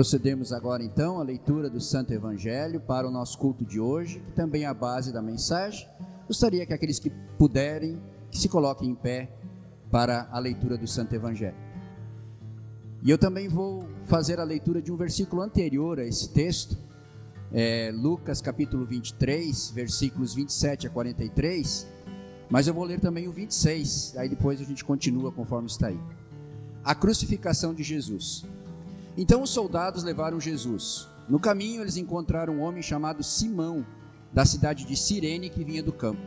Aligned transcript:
Procedemos 0.00 0.50
agora 0.50 0.82
então 0.82 1.20
à 1.20 1.22
leitura 1.22 1.68
do 1.68 1.78
Santo 1.78 2.10
Evangelho 2.10 2.80
para 2.80 3.06
o 3.06 3.10
nosso 3.10 3.36
culto 3.36 3.66
de 3.66 3.78
hoje, 3.78 4.20
que 4.20 4.32
também 4.32 4.62
é 4.62 4.66
a 4.66 4.72
base 4.72 5.12
da 5.12 5.20
mensagem. 5.20 5.86
Gostaria 6.26 6.64
que 6.64 6.72
aqueles 6.72 6.98
que 6.98 7.10
puderem, 7.36 8.00
que 8.30 8.38
se 8.38 8.48
coloquem 8.48 8.88
em 8.88 8.94
pé 8.94 9.30
para 9.90 10.26
a 10.32 10.38
leitura 10.38 10.78
do 10.78 10.86
Santo 10.86 11.14
Evangelho. 11.14 11.54
E 13.02 13.10
eu 13.10 13.18
também 13.18 13.46
vou 13.46 13.86
fazer 14.06 14.40
a 14.40 14.42
leitura 14.42 14.80
de 14.80 14.90
um 14.90 14.96
versículo 14.96 15.42
anterior 15.42 16.00
a 16.00 16.06
esse 16.06 16.30
texto, 16.30 16.78
é, 17.52 17.92
Lucas 17.94 18.40
capítulo 18.40 18.86
23, 18.86 19.70
versículos 19.72 20.34
27 20.34 20.86
a 20.86 20.90
43, 20.90 21.86
mas 22.48 22.66
eu 22.66 22.72
vou 22.72 22.84
ler 22.84 23.00
também 23.00 23.28
o 23.28 23.32
26, 23.32 24.14
aí 24.16 24.30
depois 24.30 24.62
a 24.62 24.64
gente 24.64 24.82
continua 24.82 25.30
conforme 25.30 25.68
está 25.68 25.88
aí. 25.88 26.00
A 26.82 26.94
crucificação 26.94 27.74
de 27.74 27.82
Jesus. 27.82 28.46
Então 29.20 29.42
os 29.42 29.50
soldados 29.50 30.02
levaram 30.02 30.40
Jesus. 30.40 31.06
No 31.28 31.38
caminho 31.38 31.82
eles 31.82 31.98
encontraram 31.98 32.54
um 32.54 32.62
homem 32.62 32.80
chamado 32.80 33.22
Simão, 33.22 33.84
da 34.32 34.46
cidade 34.46 34.86
de 34.86 34.96
Cirene, 34.96 35.50
que 35.50 35.62
vinha 35.62 35.82
do 35.82 35.92
campo. 35.92 36.26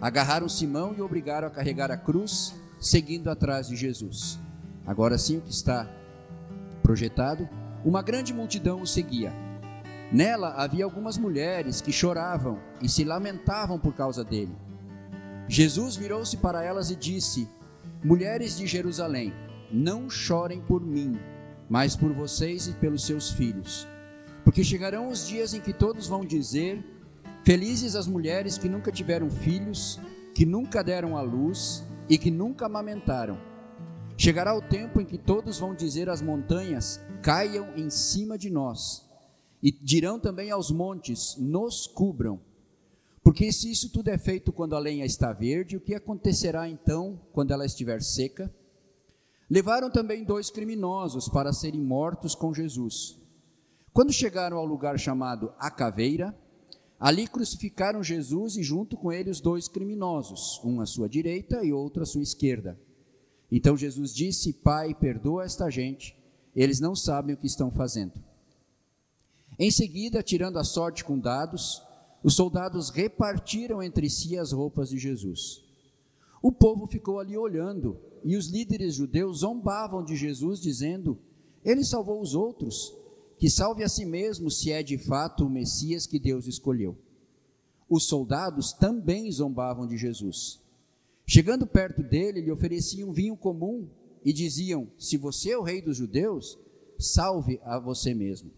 Agarraram 0.00 0.48
Simão 0.48 0.94
e 0.96 1.02
obrigaram 1.02 1.48
a 1.48 1.50
carregar 1.50 1.90
a 1.90 1.96
cruz, 1.96 2.54
seguindo 2.78 3.28
atrás 3.28 3.66
de 3.66 3.74
Jesus. 3.74 4.38
Agora 4.86 5.18
sim, 5.18 5.38
o 5.38 5.40
que 5.40 5.50
está 5.50 5.90
projetado, 6.80 7.48
uma 7.84 8.02
grande 8.02 8.32
multidão 8.32 8.80
o 8.80 8.86
seguia. 8.86 9.32
Nela 10.12 10.54
havia 10.54 10.84
algumas 10.84 11.18
mulheres 11.18 11.80
que 11.80 11.90
choravam 11.90 12.60
e 12.80 12.88
se 12.88 13.02
lamentavam 13.02 13.80
por 13.80 13.96
causa 13.96 14.22
dele. 14.22 14.56
Jesus 15.48 15.96
virou-se 15.96 16.36
para 16.36 16.62
elas 16.62 16.88
e 16.88 16.94
disse: 16.94 17.50
Mulheres 18.04 18.56
de 18.56 18.64
Jerusalém, 18.68 19.32
não 19.72 20.08
chorem 20.08 20.60
por 20.60 20.80
mim, 20.80 21.18
mas 21.72 21.96
por 21.96 22.12
vocês 22.12 22.68
e 22.68 22.72
pelos 22.72 23.06
seus 23.06 23.30
filhos. 23.30 23.88
Porque 24.44 24.62
chegarão 24.62 25.08
os 25.08 25.26
dias 25.26 25.54
em 25.54 25.60
que 25.62 25.72
todos 25.72 26.06
vão 26.06 26.22
dizer: 26.22 26.84
Felizes 27.46 27.96
as 27.96 28.06
mulheres 28.06 28.58
que 28.58 28.68
nunca 28.68 28.92
tiveram 28.92 29.30
filhos, 29.30 29.98
que 30.34 30.44
nunca 30.44 30.84
deram 30.84 31.16
à 31.16 31.22
luz 31.22 31.82
e 32.10 32.18
que 32.18 32.30
nunca 32.30 32.66
amamentaram. 32.66 33.40
Chegará 34.18 34.54
o 34.54 34.60
tempo 34.60 35.00
em 35.00 35.06
que 35.06 35.16
todos 35.16 35.58
vão 35.58 35.74
dizer 35.74 36.10
às 36.10 36.20
montanhas: 36.20 37.00
Caiam 37.22 37.74
em 37.74 37.88
cima 37.88 38.36
de 38.36 38.50
nós. 38.50 39.08
E 39.62 39.72
dirão 39.72 40.20
também 40.20 40.50
aos 40.50 40.70
montes: 40.70 41.36
Nos 41.38 41.86
cubram. 41.86 42.38
Porque 43.24 43.50
se 43.50 43.70
isso 43.70 43.90
tudo 43.90 44.08
é 44.08 44.18
feito 44.18 44.52
quando 44.52 44.76
a 44.76 44.78
lenha 44.78 45.06
está 45.06 45.32
verde, 45.32 45.78
o 45.78 45.80
que 45.80 45.94
acontecerá 45.94 46.68
então 46.68 47.18
quando 47.32 47.50
ela 47.50 47.64
estiver 47.64 48.02
seca? 48.02 48.52
Levaram 49.52 49.90
também 49.90 50.24
dois 50.24 50.48
criminosos 50.48 51.28
para 51.28 51.52
serem 51.52 51.82
mortos 51.82 52.34
com 52.34 52.54
Jesus. 52.54 53.20
Quando 53.92 54.10
chegaram 54.10 54.56
ao 54.56 54.64
lugar 54.64 54.98
chamado 54.98 55.52
A 55.58 55.70
Caveira, 55.70 56.34
ali 56.98 57.28
crucificaram 57.28 58.02
Jesus 58.02 58.56
e 58.56 58.62
junto 58.62 58.96
com 58.96 59.12
ele 59.12 59.28
os 59.28 59.42
dois 59.42 59.68
criminosos, 59.68 60.58
um 60.64 60.80
à 60.80 60.86
sua 60.86 61.06
direita 61.06 61.62
e 61.62 61.70
outro 61.70 62.02
à 62.02 62.06
sua 62.06 62.22
esquerda. 62.22 62.80
Então 63.50 63.76
Jesus 63.76 64.14
disse: 64.14 64.54
Pai, 64.54 64.94
perdoa 64.94 65.44
esta 65.44 65.68
gente, 65.68 66.16
eles 66.56 66.80
não 66.80 66.96
sabem 66.96 67.34
o 67.34 67.38
que 67.38 67.46
estão 67.46 67.70
fazendo. 67.70 68.14
Em 69.58 69.70
seguida, 69.70 70.22
tirando 70.22 70.58
a 70.58 70.64
sorte 70.64 71.04
com 71.04 71.18
dados, 71.18 71.82
os 72.24 72.34
soldados 72.34 72.88
repartiram 72.88 73.82
entre 73.82 74.08
si 74.08 74.38
as 74.38 74.50
roupas 74.50 74.88
de 74.88 74.96
Jesus. 74.96 75.62
O 76.40 76.50
povo 76.50 76.86
ficou 76.86 77.20
ali 77.20 77.36
olhando 77.36 78.00
e 78.24 78.36
os 78.36 78.48
líderes 78.48 78.94
judeus 78.94 79.38
zombavam 79.38 80.04
de 80.04 80.16
Jesus, 80.16 80.60
dizendo: 80.60 81.18
Ele 81.64 81.84
salvou 81.84 82.20
os 82.20 82.34
outros, 82.34 82.94
que 83.38 83.50
salve 83.50 83.82
a 83.82 83.88
si 83.88 84.04
mesmo 84.04 84.50
se 84.50 84.70
é 84.70 84.82
de 84.82 84.98
fato 84.98 85.46
o 85.46 85.50
Messias 85.50 86.06
que 86.06 86.18
Deus 86.18 86.46
escolheu. 86.46 86.96
Os 87.88 88.06
soldados 88.06 88.72
também 88.72 89.30
zombavam 89.30 89.86
de 89.86 89.96
Jesus. 89.96 90.60
Chegando 91.26 91.66
perto 91.66 92.02
dele, 92.02 92.40
lhe 92.40 92.50
ofereciam 92.50 93.12
vinho 93.12 93.36
comum 93.36 93.88
e 94.24 94.32
diziam: 94.32 94.88
Se 94.98 95.16
você 95.16 95.50
é 95.50 95.58
o 95.58 95.62
rei 95.62 95.82
dos 95.82 95.96
judeus, 95.96 96.58
salve 96.98 97.60
a 97.64 97.78
você 97.78 98.14
mesmo. 98.14 98.50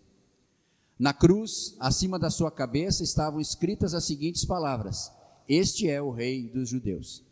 Na 0.98 1.12
cruz, 1.12 1.74
acima 1.80 2.18
da 2.18 2.30
sua 2.30 2.50
cabeça, 2.50 3.02
estavam 3.02 3.40
escritas 3.40 3.94
as 3.94 4.04
seguintes 4.04 4.44
palavras: 4.44 5.10
Este 5.48 5.88
é 5.88 6.00
o 6.00 6.10
rei 6.10 6.48
dos 6.48 6.68
judeus. 6.68 7.24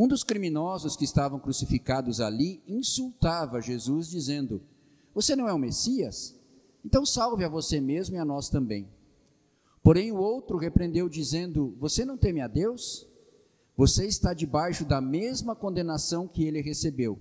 Um 0.00 0.08
dos 0.08 0.24
criminosos 0.24 0.96
que 0.96 1.04
estavam 1.04 1.38
crucificados 1.38 2.22
ali 2.22 2.62
insultava 2.66 3.60
Jesus, 3.60 4.08
dizendo: 4.08 4.62
Você 5.14 5.36
não 5.36 5.46
é 5.46 5.52
o 5.52 5.58
Messias? 5.58 6.34
Então 6.82 7.04
salve 7.04 7.44
a 7.44 7.50
você 7.50 7.82
mesmo 7.82 8.16
e 8.16 8.18
a 8.18 8.24
nós 8.24 8.48
também. 8.48 8.88
Porém, 9.82 10.10
o 10.10 10.16
outro 10.16 10.56
repreendeu, 10.56 11.06
dizendo: 11.06 11.76
Você 11.78 12.02
não 12.02 12.16
teme 12.16 12.40
a 12.40 12.48
Deus? 12.48 13.06
Você 13.76 14.06
está 14.06 14.32
debaixo 14.32 14.86
da 14.86 15.02
mesma 15.02 15.54
condenação 15.54 16.26
que 16.26 16.44
ele 16.44 16.62
recebeu. 16.62 17.20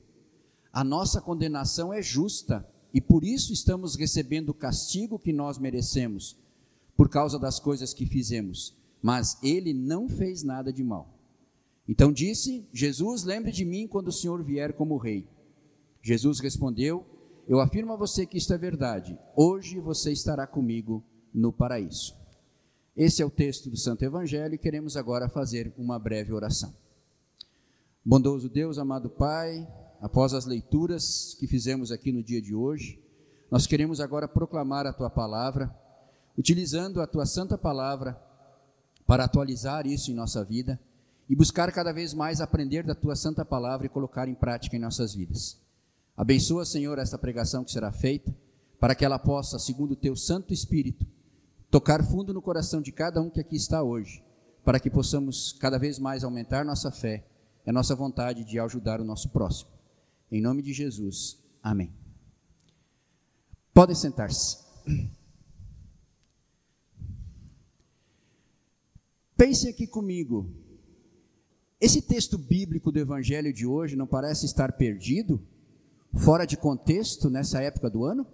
A 0.71 0.81
nossa 0.81 1.19
condenação 1.19 1.91
é 1.91 2.01
justa 2.01 2.65
e 2.93 3.01
por 3.01 3.25
isso 3.25 3.51
estamos 3.51 3.97
recebendo 3.97 4.51
o 4.51 4.53
castigo 4.53 5.19
que 5.19 5.33
nós 5.33 5.57
merecemos, 5.57 6.37
por 6.95 7.09
causa 7.09 7.37
das 7.37 7.59
coisas 7.59 7.93
que 7.93 8.05
fizemos. 8.05 8.73
Mas 9.01 9.37
ele 9.43 9.73
não 9.73 10.07
fez 10.07 10.43
nada 10.43 10.71
de 10.71 10.81
mal. 10.81 11.18
Então 11.89 12.13
disse: 12.13 12.63
Jesus, 12.71 13.23
lembre 13.23 13.51
de 13.51 13.65
mim 13.65 13.87
quando 13.87 14.09
o 14.09 14.13
Senhor 14.13 14.43
vier 14.43 14.73
como 14.73 14.95
rei. 14.95 15.27
Jesus 16.03 16.39
respondeu: 16.39 17.03
Eu 17.47 17.59
afirmo 17.59 17.91
a 17.93 17.97
você 17.97 18.27
que 18.27 18.37
isto 18.37 18.53
é 18.53 18.59
verdade. 18.59 19.17
Hoje 19.35 19.79
você 19.79 20.11
estará 20.11 20.45
comigo 20.45 21.03
no 21.33 21.51
paraíso. 21.51 22.15
Esse 22.95 23.23
é 23.23 23.25
o 23.25 23.31
texto 23.31 23.71
do 23.71 23.77
Santo 23.77 24.05
Evangelho 24.05 24.53
e 24.53 24.59
queremos 24.59 24.95
agora 24.95 25.27
fazer 25.27 25.73
uma 25.75 25.97
breve 25.97 26.31
oração. 26.31 26.71
Bondoso 28.05 28.49
Deus, 28.49 28.77
amado 28.77 29.09
Pai, 29.09 29.67
após 29.99 30.35
as 30.35 30.45
leituras 30.45 31.35
que 31.39 31.47
fizemos 31.47 31.91
aqui 31.91 32.11
no 32.11 32.21
dia 32.21 32.41
de 32.41 32.53
hoje, 32.53 33.01
nós 33.49 33.65
queremos 33.65 33.99
agora 33.99 34.27
proclamar 34.27 34.85
a 34.85 34.93
tua 34.93 35.09
palavra, 35.09 35.75
utilizando 36.37 37.01
a 37.01 37.07
tua 37.07 37.25
santa 37.25 37.57
palavra 37.57 38.15
para 39.07 39.23
atualizar 39.23 39.87
isso 39.87 40.11
em 40.11 40.13
nossa 40.13 40.45
vida 40.45 40.79
e 41.29 41.35
buscar 41.35 41.71
cada 41.71 41.93
vez 41.93 42.11
mais 42.11 42.41
aprender 42.41 42.83
da 42.83 42.95
tua 42.95 43.15
santa 43.15 43.45
palavra 43.45 43.85
e 43.85 43.89
colocar 43.89 44.27
em 44.27 44.33
prática 44.33 44.75
em 44.75 44.79
nossas 44.79 45.13
vidas. 45.13 45.61
Abençoa, 46.17 46.65
Senhor, 46.65 46.97
esta 46.97 47.19
pregação 47.19 47.63
que 47.63 47.71
será 47.71 47.91
feita, 47.91 48.35
para 48.79 48.95
que 48.95 49.05
ela 49.05 49.19
possa, 49.19 49.59
segundo 49.59 49.91
o 49.91 49.95
teu 49.95 50.15
Santo 50.15 50.51
Espírito, 50.53 51.05
tocar 51.69 52.03
fundo 52.03 52.33
no 52.33 52.41
coração 52.41 52.81
de 52.81 52.91
cada 52.91 53.21
um 53.21 53.29
que 53.29 53.39
aqui 53.39 53.55
está 53.55 53.83
hoje, 53.83 54.23
para 54.65 54.79
que 54.79 54.89
possamos 54.89 55.53
cada 55.53 55.77
vez 55.77 55.99
mais 55.99 56.23
aumentar 56.23 56.65
nossa 56.65 56.91
fé 56.91 57.23
e 57.65 57.69
a 57.69 57.73
nossa 57.73 57.95
vontade 57.95 58.43
de 58.43 58.59
ajudar 58.59 58.99
o 58.99 59.05
nosso 59.05 59.29
próximo. 59.29 59.69
Em 60.31 60.41
nome 60.41 60.63
de 60.63 60.73
Jesus, 60.73 61.37
amém. 61.61 61.93
Podem 63.71 63.95
sentar-se. 63.95 64.57
Pense 69.37 69.69
aqui 69.69 69.87
comigo 69.87 70.68
esse 71.79 72.01
texto 72.01 72.37
bíblico 72.37 72.91
do 72.91 72.99
evangelho 72.99 73.53
de 73.53 73.65
hoje 73.65 73.95
não 73.95 74.05
parece 74.05 74.45
estar 74.45 74.73
perdido, 74.73 75.41
fora 76.13 76.45
de 76.45 76.57
contexto 76.57 77.29
nessa 77.29 77.61
época 77.61 77.89
do 77.89 78.03
ano? 78.03 78.27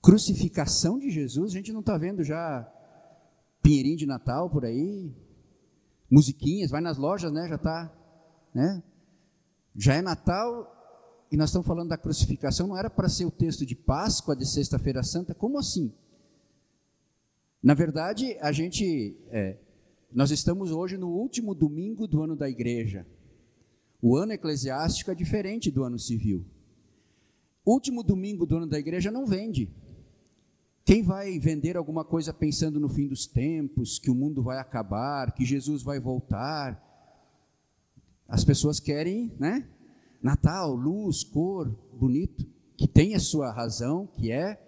Crucificação 0.00 0.98
de 0.98 1.10
Jesus, 1.10 1.50
a 1.50 1.54
gente 1.54 1.72
não 1.72 1.80
está 1.80 1.98
vendo 1.98 2.22
já 2.22 2.70
pinheirinho 3.62 3.96
de 3.96 4.06
Natal 4.06 4.48
por 4.50 4.64
aí, 4.64 5.10
musiquinhas, 6.10 6.70
vai 6.70 6.80
nas 6.80 6.98
lojas, 6.98 7.32
né? 7.32 7.48
Já 7.48 7.56
está, 7.56 7.92
né? 8.54 8.82
Já 9.74 9.94
é 9.94 10.02
Natal 10.02 10.70
e 11.32 11.36
nós 11.36 11.48
estamos 11.48 11.66
falando 11.66 11.88
da 11.88 11.98
crucificação, 11.98 12.68
não 12.68 12.76
era 12.76 12.88
para 12.88 13.08
ser 13.08 13.24
o 13.24 13.30
texto 13.30 13.66
de 13.66 13.74
Páscoa 13.74 14.36
de 14.36 14.46
Sexta-feira 14.46 15.02
Santa? 15.02 15.34
Como 15.34 15.58
assim? 15.58 15.92
Na 17.60 17.74
verdade, 17.74 18.36
a 18.40 18.52
gente 18.52 19.16
é, 19.30 19.56
nós 20.14 20.30
estamos 20.30 20.70
hoje 20.70 20.96
no 20.96 21.08
último 21.08 21.56
domingo 21.56 22.06
do 22.06 22.22
ano 22.22 22.36
da 22.36 22.48
igreja. 22.48 23.04
O 24.00 24.16
ano 24.16 24.32
eclesiástico 24.32 25.10
é 25.10 25.14
diferente 25.14 25.72
do 25.72 25.82
ano 25.82 25.98
civil. 25.98 26.46
Último 27.66 28.04
domingo 28.04 28.46
do 28.46 28.58
ano 28.58 28.66
da 28.68 28.78
igreja 28.78 29.10
não 29.10 29.26
vende. 29.26 29.68
Quem 30.84 31.02
vai 31.02 31.36
vender 31.40 31.76
alguma 31.76 32.04
coisa 32.04 32.32
pensando 32.32 32.78
no 32.78 32.88
fim 32.88 33.08
dos 33.08 33.26
tempos, 33.26 33.98
que 33.98 34.10
o 34.10 34.14
mundo 34.14 34.40
vai 34.40 34.58
acabar, 34.58 35.32
que 35.32 35.44
Jesus 35.44 35.82
vai 35.82 35.98
voltar? 35.98 36.80
As 38.28 38.44
pessoas 38.44 38.78
querem, 38.78 39.32
né? 39.40 39.66
Natal, 40.22 40.76
luz, 40.76 41.24
cor, 41.24 41.76
bonito, 41.92 42.46
que 42.76 42.86
tem 42.86 43.16
a 43.16 43.20
sua 43.20 43.50
razão, 43.50 44.06
que 44.06 44.30
é, 44.30 44.62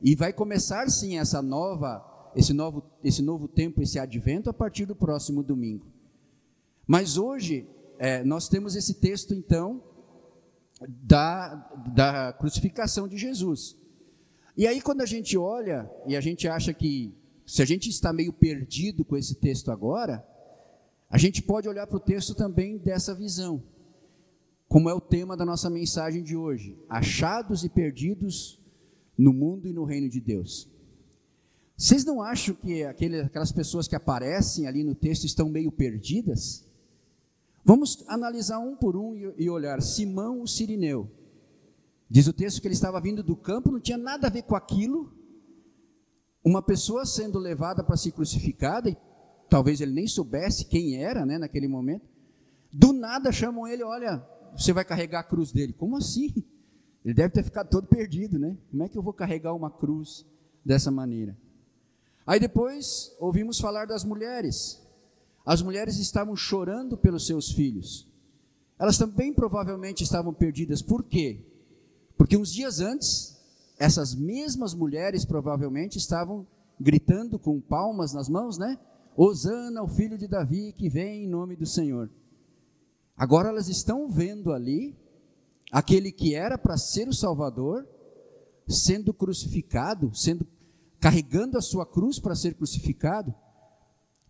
e 0.00 0.14
vai 0.14 0.32
começar 0.32 0.88
sim 0.88 1.18
essa 1.18 1.42
nova 1.42 2.14
esse 2.34 2.52
novo, 2.52 2.82
esse 3.04 3.22
novo 3.22 3.46
tempo, 3.46 3.82
esse 3.82 3.98
advento, 3.98 4.48
a 4.48 4.52
partir 4.52 4.86
do 4.86 4.96
próximo 4.96 5.42
domingo. 5.42 5.86
Mas 6.86 7.16
hoje, 7.18 7.68
é, 7.98 8.24
nós 8.24 8.48
temos 8.48 8.74
esse 8.74 8.94
texto, 8.94 9.34
então, 9.34 9.82
da, 10.88 11.54
da 11.94 12.32
crucificação 12.32 13.06
de 13.06 13.16
Jesus. 13.18 13.76
E 14.56 14.66
aí, 14.66 14.80
quando 14.80 15.02
a 15.02 15.06
gente 15.06 15.36
olha 15.36 15.90
e 16.06 16.16
a 16.16 16.20
gente 16.20 16.48
acha 16.48 16.72
que, 16.72 17.14
se 17.46 17.60
a 17.60 17.64
gente 17.64 17.90
está 17.90 18.12
meio 18.12 18.32
perdido 18.32 19.04
com 19.04 19.16
esse 19.16 19.34
texto 19.34 19.70
agora, 19.70 20.26
a 21.10 21.18
gente 21.18 21.42
pode 21.42 21.68
olhar 21.68 21.86
para 21.86 21.96
o 21.96 22.00
texto 22.00 22.34
também 22.34 22.78
dessa 22.78 23.14
visão, 23.14 23.62
como 24.66 24.88
é 24.88 24.94
o 24.94 25.00
tema 25.00 25.36
da 25.36 25.44
nossa 25.44 25.68
mensagem 25.68 26.22
de 26.22 26.36
hoje: 26.36 26.76
achados 26.88 27.64
e 27.64 27.68
perdidos 27.68 28.60
no 29.16 29.32
mundo 29.32 29.68
e 29.68 29.72
no 29.72 29.84
reino 29.84 30.08
de 30.08 30.20
Deus. 30.20 30.68
Vocês 31.76 32.04
não 32.04 32.22
acham 32.22 32.54
que 32.54 32.84
aquele, 32.84 33.20
aquelas 33.20 33.50
pessoas 33.50 33.88
que 33.88 33.96
aparecem 33.96 34.66
ali 34.66 34.84
no 34.84 34.94
texto 34.94 35.24
estão 35.24 35.48
meio 35.48 35.72
perdidas? 35.72 36.64
Vamos 37.64 38.04
analisar 38.06 38.58
um 38.58 38.76
por 38.76 38.96
um 38.96 39.16
e, 39.36 39.48
olhar. 39.50 39.80
Simão, 39.82 40.42
o 40.42 40.46
sirineu. 40.46 41.10
Diz 42.08 42.26
o 42.26 42.32
texto 42.32 42.60
que 42.60 42.68
ele 42.68 42.74
estava 42.74 43.00
vindo 43.00 43.22
do 43.22 43.34
campo, 43.34 43.72
não 43.72 43.80
tinha 43.80 43.98
nada 43.98 44.26
a 44.26 44.30
ver 44.30 44.42
com 44.42 44.54
aquilo. 44.54 45.12
Uma 46.44 46.62
pessoa 46.62 47.06
sendo 47.06 47.38
levada 47.38 47.82
para 47.82 47.96
ser 47.96 48.12
crucificada, 48.12 48.90
e 48.90 48.96
talvez 49.48 49.80
ele 49.80 49.92
nem 49.92 50.06
soubesse 50.06 50.66
quem 50.66 51.02
era 51.02 51.24
né, 51.24 51.38
naquele 51.38 51.66
momento. 51.66 52.06
Do 52.70 52.92
nada 52.92 53.32
chamam 53.32 53.66
ele: 53.66 53.82
Olha, 53.82 54.24
você 54.54 54.72
vai 54.72 54.84
carregar 54.84 55.20
a 55.20 55.24
cruz 55.24 55.50
dele. 55.50 55.72
Como 55.72 55.96
assim? 55.96 56.32
Ele 57.02 57.14
deve 57.14 57.32
ter 57.32 57.42
ficado 57.42 57.68
todo 57.68 57.88
perdido, 57.88 58.38
né? 58.38 58.56
Como 58.70 58.82
é 58.82 58.88
que 58.88 58.96
eu 58.96 59.02
vou 59.02 59.12
carregar 59.12 59.54
uma 59.54 59.70
cruz 59.70 60.26
dessa 60.64 60.90
maneira? 60.90 61.36
Aí 62.26 62.40
depois 62.40 63.14
ouvimos 63.18 63.58
falar 63.58 63.86
das 63.86 64.04
mulheres. 64.04 64.80
As 65.44 65.60
mulheres 65.60 65.98
estavam 65.98 66.34
chorando 66.34 66.96
pelos 66.96 67.26
seus 67.26 67.52
filhos. 67.52 68.08
Elas 68.78 68.96
também 68.96 69.32
provavelmente 69.32 70.02
estavam 70.02 70.32
perdidas. 70.32 70.80
Por 70.80 71.04
quê? 71.04 71.44
Porque 72.16 72.36
uns 72.36 72.52
dias 72.52 72.80
antes, 72.80 73.38
essas 73.78 74.14
mesmas 74.14 74.74
mulheres 74.74 75.24
provavelmente 75.24 75.98
estavam 75.98 76.46
gritando 76.80 77.38
com 77.38 77.60
palmas 77.60 78.12
nas 78.12 78.28
mãos, 78.28 78.58
né? 78.58 78.78
Osana, 79.16 79.82
o 79.82 79.88
filho 79.88 80.18
de 80.18 80.26
Davi, 80.26 80.72
que 80.72 80.88
vem 80.88 81.24
em 81.24 81.28
nome 81.28 81.54
do 81.54 81.66
Senhor. 81.66 82.10
Agora 83.16 83.48
elas 83.48 83.68
estão 83.68 84.08
vendo 84.08 84.52
ali 84.52 84.96
aquele 85.70 86.10
que 86.10 86.34
era 86.34 86.58
para 86.58 86.76
ser 86.76 87.08
o 87.08 87.14
Salvador 87.14 87.86
sendo 88.66 89.12
crucificado, 89.12 90.10
sendo 90.14 90.44
carregando 91.04 91.58
a 91.58 91.60
sua 91.60 91.84
cruz 91.84 92.18
para 92.18 92.34
ser 92.34 92.54
crucificado. 92.54 93.34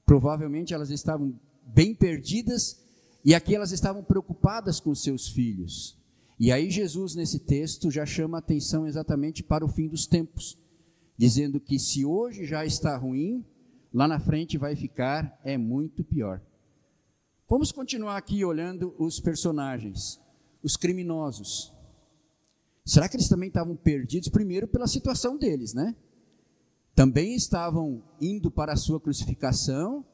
Provavelmente 0.05 0.75
elas 0.75 0.91
estavam 0.91 1.39
bem 1.65 1.95
perdidas 1.95 2.85
e 3.25 3.33
aqui 3.33 3.55
elas 3.55 3.71
estavam 3.71 4.03
preocupadas 4.03 4.81
com 4.81 4.93
seus 4.93 5.29
filhos. 5.29 5.97
E 6.37 6.51
aí 6.51 6.69
Jesus 6.69 7.15
nesse 7.15 7.39
texto 7.39 7.93
já 7.93 8.05
chama 8.05 8.39
a 8.39 8.41
atenção 8.41 8.89
exatamente 8.89 9.41
para 9.41 9.65
o 9.65 9.69
fim 9.69 9.87
dos 9.87 10.05
tempos, 10.05 10.59
dizendo 11.17 11.61
que 11.61 11.79
se 11.79 12.05
hoje 12.05 12.45
já 12.45 12.67
está 12.67 12.97
ruim, 12.97 13.45
lá 13.93 14.09
na 14.09 14.19
frente 14.19 14.59
vai 14.59 14.75
ficar 14.75 15.41
é 15.45 15.57
muito 15.57 16.03
pior. 16.03 16.43
Vamos 17.49 17.71
continuar 17.71 18.17
aqui 18.17 18.45
olhando 18.45 18.97
os 18.99 19.21
personagens, 19.21 20.21
os 20.61 20.77
criminosos. 20.77 21.73
Será 22.85 23.09
que 23.09 23.15
eles 23.15 23.29
também 23.29 23.47
estavam 23.47 23.77
perdidos 23.77 24.29
primeiro 24.29 24.67
pela 24.67 24.89
situação 24.89 25.39
deles, 25.39 25.73
né? 25.73 25.95
Também 26.95 27.35
estavam 27.35 28.03
indo 28.21 28.51
para 28.51 28.73
a 28.73 28.77
sua 28.77 29.01
crucificação 29.01 30.05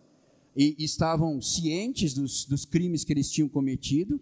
e 0.57 0.75
estavam 0.79 1.41
cientes 1.41 2.15
dos, 2.15 2.45
dos 2.45 2.65
crimes 2.65 3.05
que 3.05 3.13
eles 3.13 3.31
tinham 3.31 3.49
cometido. 3.49 4.21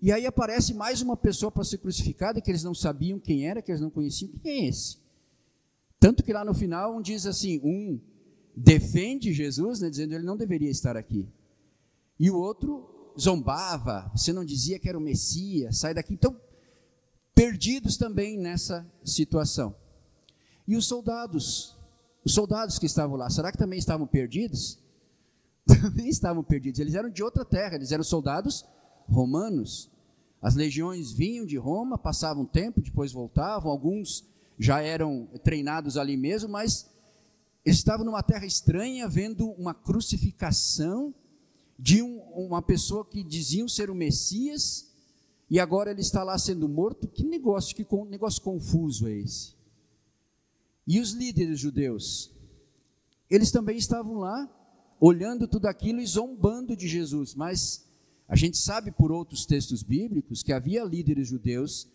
E 0.00 0.10
aí 0.12 0.24
aparece 0.24 0.72
mais 0.72 1.02
uma 1.02 1.16
pessoa 1.16 1.50
para 1.50 1.64
ser 1.64 1.78
crucificada 1.78 2.40
que 2.40 2.50
eles 2.50 2.62
não 2.62 2.74
sabiam 2.74 3.18
quem 3.18 3.46
era, 3.46 3.60
que 3.60 3.70
eles 3.70 3.80
não 3.80 3.90
conheciam. 3.90 4.30
Quem 4.42 4.64
é 4.64 4.68
esse? 4.68 4.98
Tanto 5.98 6.22
que 6.22 6.32
lá 6.32 6.44
no 6.44 6.54
final 6.54 6.96
um 6.96 7.02
diz 7.02 7.26
assim: 7.26 7.60
um 7.62 8.00
defende 8.56 9.32
Jesus, 9.32 9.80
né, 9.80 9.90
dizendo 9.90 10.14
ele 10.14 10.24
não 10.24 10.36
deveria 10.36 10.70
estar 10.70 10.96
aqui. 10.96 11.28
E 12.18 12.30
o 12.30 12.36
outro 12.36 13.14
zombava, 13.18 14.10
você 14.14 14.32
não 14.32 14.44
dizia 14.44 14.78
que 14.78 14.88
era 14.88 14.96
o 14.96 15.00
Messias, 15.00 15.78
sai 15.78 15.92
daqui. 15.92 16.14
Então, 16.14 16.38
perdidos 17.34 17.96
também 17.96 18.38
nessa 18.38 18.90
situação. 19.04 19.74
E 20.66 20.76
os 20.76 20.86
soldados, 20.86 21.76
os 22.24 22.34
soldados 22.34 22.78
que 22.78 22.86
estavam 22.86 23.16
lá, 23.16 23.30
será 23.30 23.50
que 23.50 23.58
também 23.58 23.78
estavam 23.78 24.06
perdidos? 24.06 24.78
Também 25.66 26.08
estavam 26.08 26.42
perdidos. 26.42 26.80
Eles 26.80 26.94
eram 26.94 27.10
de 27.10 27.22
outra 27.22 27.44
terra, 27.44 27.76
eles 27.76 27.92
eram 27.92 28.02
soldados 28.02 28.64
romanos. 29.06 29.90
As 30.42 30.54
legiões 30.54 31.12
vinham 31.12 31.46
de 31.46 31.56
Roma, 31.56 31.98
passavam 31.98 32.44
tempo, 32.44 32.80
depois 32.80 33.12
voltavam. 33.12 33.70
Alguns 33.70 34.24
já 34.58 34.80
eram 34.80 35.28
treinados 35.44 35.96
ali 35.96 36.16
mesmo, 36.16 36.48
mas 36.48 36.90
eles 37.64 37.78
estavam 37.78 38.04
numa 38.04 38.22
terra 38.22 38.46
estranha, 38.46 39.06
vendo 39.06 39.50
uma 39.52 39.74
crucificação 39.74 41.14
de 41.78 42.02
um, 42.02 42.18
uma 42.34 42.62
pessoa 42.62 43.04
que 43.04 43.22
diziam 43.22 43.68
ser 43.68 43.90
o 43.90 43.94
Messias, 43.94 44.90
e 45.48 45.58
agora 45.58 45.90
ele 45.90 46.00
está 46.00 46.22
lá 46.22 46.38
sendo 46.38 46.68
morto. 46.68 47.08
Que 47.08 47.24
negócio, 47.24 47.74
que 47.74 47.86
negócio 48.08 48.42
confuso 48.42 49.08
é 49.08 49.12
esse? 49.12 49.59
E 50.86 51.00
os 51.00 51.12
líderes 51.12 51.60
judeus, 51.60 52.30
eles 53.28 53.50
também 53.50 53.76
estavam 53.76 54.14
lá, 54.14 54.48
olhando 54.98 55.46
tudo 55.46 55.66
aquilo 55.66 56.00
e 56.00 56.06
zombando 56.06 56.76
de 56.76 56.88
Jesus, 56.88 57.34
mas 57.34 57.86
a 58.28 58.36
gente 58.36 58.58
sabe 58.58 58.90
por 58.90 59.10
outros 59.10 59.46
textos 59.46 59.82
bíblicos 59.82 60.42
que 60.42 60.52
havia 60.52 60.84
líderes 60.84 61.28
judeus 61.28 61.88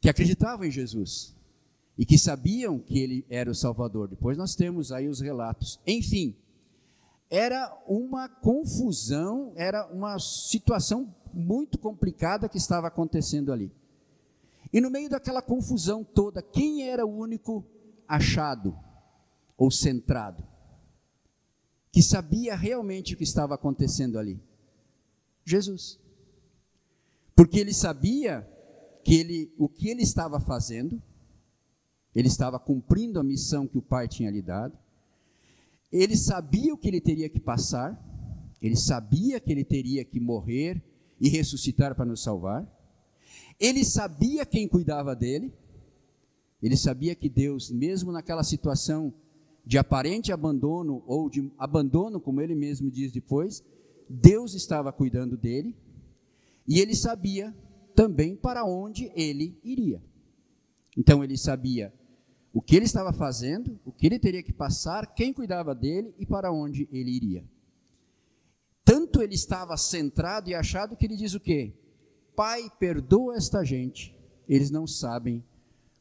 que 0.00 0.08
acreditavam 0.08 0.66
em 0.66 0.70
Jesus 0.70 1.34
e 1.96 2.04
que 2.04 2.18
sabiam 2.18 2.78
que 2.78 2.98
ele 2.98 3.24
era 3.28 3.50
o 3.50 3.54
Salvador. 3.54 4.08
Depois 4.08 4.36
nós 4.36 4.54
temos 4.54 4.90
aí 4.90 5.08
os 5.08 5.20
relatos. 5.20 5.78
Enfim, 5.86 6.36
era 7.30 7.72
uma 7.86 8.28
confusão, 8.28 9.52
era 9.56 9.86
uma 9.92 10.18
situação 10.18 11.14
muito 11.32 11.78
complicada 11.78 12.48
que 12.48 12.58
estava 12.58 12.88
acontecendo 12.88 13.52
ali. 13.52 13.72
E 14.72 14.80
no 14.80 14.90
meio 14.90 15.08
daquela 15.08 15.40
confusão 15.40 16.04
toda, 16.04 16.42
quem 16.42 16.82
era 16.82 17.06
o 17.06 17.18
único 17.18 17.64
achado 18.12 18.78
ou 19.56 19.70
centrado, 19.70 20.46
que 21.90 22.02
sabia 22.02 22.54
realmente 22.54 23.14
o 23.14 23.16
que 23.16 23.24
estava 23.24 23.54
acontecendo 23.54 24.18
ali? 24.18 24.38
Jesus. 25.46 25.98
Porque 27.34 27.58
ele 27.58 27.72
sabia 27.72 28.46
que 29.02 29.14
ele, 29.14 29.54
o 29.56 29.66
que 29.66 29.88
ele 29.88 30.02
estava 30.02 30.38
fazendo, 30.38 31.02
ele 32.14 32.28
estava 32.28 32.58
cumprindo 32.58 33.18
a 33.18 33.24
missão 33.24 33.66
que 33.66 33.78
o 33.78 33.82
Pai 33.82 34.06
tinha 34.06 34.30
lhe 34.30 34.42
dado, 34.42 34.76
ele 35.90 36.14
sabia 36.14 36.74
o 36.74 36.76
que 36.76 36.88
ele 36.88 37.00
teria 37.00 37.30
que 37.30 37.40
passar, 37.40 37.98
ele 38.60 38.76
sabia 38.76 39.40
que 39.40 39.50
ele 39.50 39.64
teria 39.64 40.04
que 40.04 40.20
morrer 40.20 40.82
e 41.18 41.30
ressuscitar 41.30 41.94
para 41.94 42.04
nos 42.04 42.22
salvar, 42.22 42.66
ele 43.58 43.82
sabia 43.86 44.44
quem 44.44 44.68
cuidava 44.68 45.16
dele, 45.16 45.50
ele 46.62 46.76
sabia 46.76 47.14
que 47.14 47.28
Deus, 47.28 47.70
mesmo 47.70 48.12
naquela 48.12 48.44
situação 48.44 49.12
de 49.64 49.78
aparente 49.78 50.32
abandono, 50.32 51.02
ou 51.06 51.28
de 51.28 51.50
abandono, 51.58 52.20
como 52.20 52.40
ele 52.40 52.54
mesmo 52.54 52.90
diz 52.90 53.12
depois, 53.12 53.64
Deus 54.08 54.54
estava 54.54 54.92
cuidando 54.92 55.36
dele, 55.36 55.74
e 56.66 56.78
ele 56.78 56.94
sabia 56.94 57.54
também 57.94 58.36
para 58.36 58.64
onde 58.64 59.10
ele 59.14 59.58
iria. 59.64 60.00
Então 60.96 61.24
ele 61.24 61.36
sabia 61.36 61.92
o 62.52 62.60
que 62.60 62.76
ele 62.76 62.84
estava 62.84 63.12
fazendo, 63.12 63.80
o 63.84 63.90
que 63.90 64.06
ele 64.06 64.18
teria 64.18 64.42
que 64.42 64.52
passar, 64.52 65.14
quem 65.14 65.32
cuidava 65.32 65.74
dele 65.74 66.14
e 66.18 66.26
para 66.26 66.52
onde 66.52 66.88
ele 66.92 67.10
iria. 67.10 67.44
Tanto 68.84 69.22
ele 69.22 69.34
estava 69.34 69.76
centrado 69.76 70.50
e 70.50 70.54
achado 70.54 70.96
que 70.96 71.06
ele 71.06 71.16
diz 71.16 71.34
o 71.34 71.40
quê? 71.40 71.72
Pai, 72.36 72.70
perdoa 72.78 73.36
esta 73.36 73.64
gente, 73.64 74.14
eles 74.48 74.70
não 74.70 74.86
sabem 74.86 75.42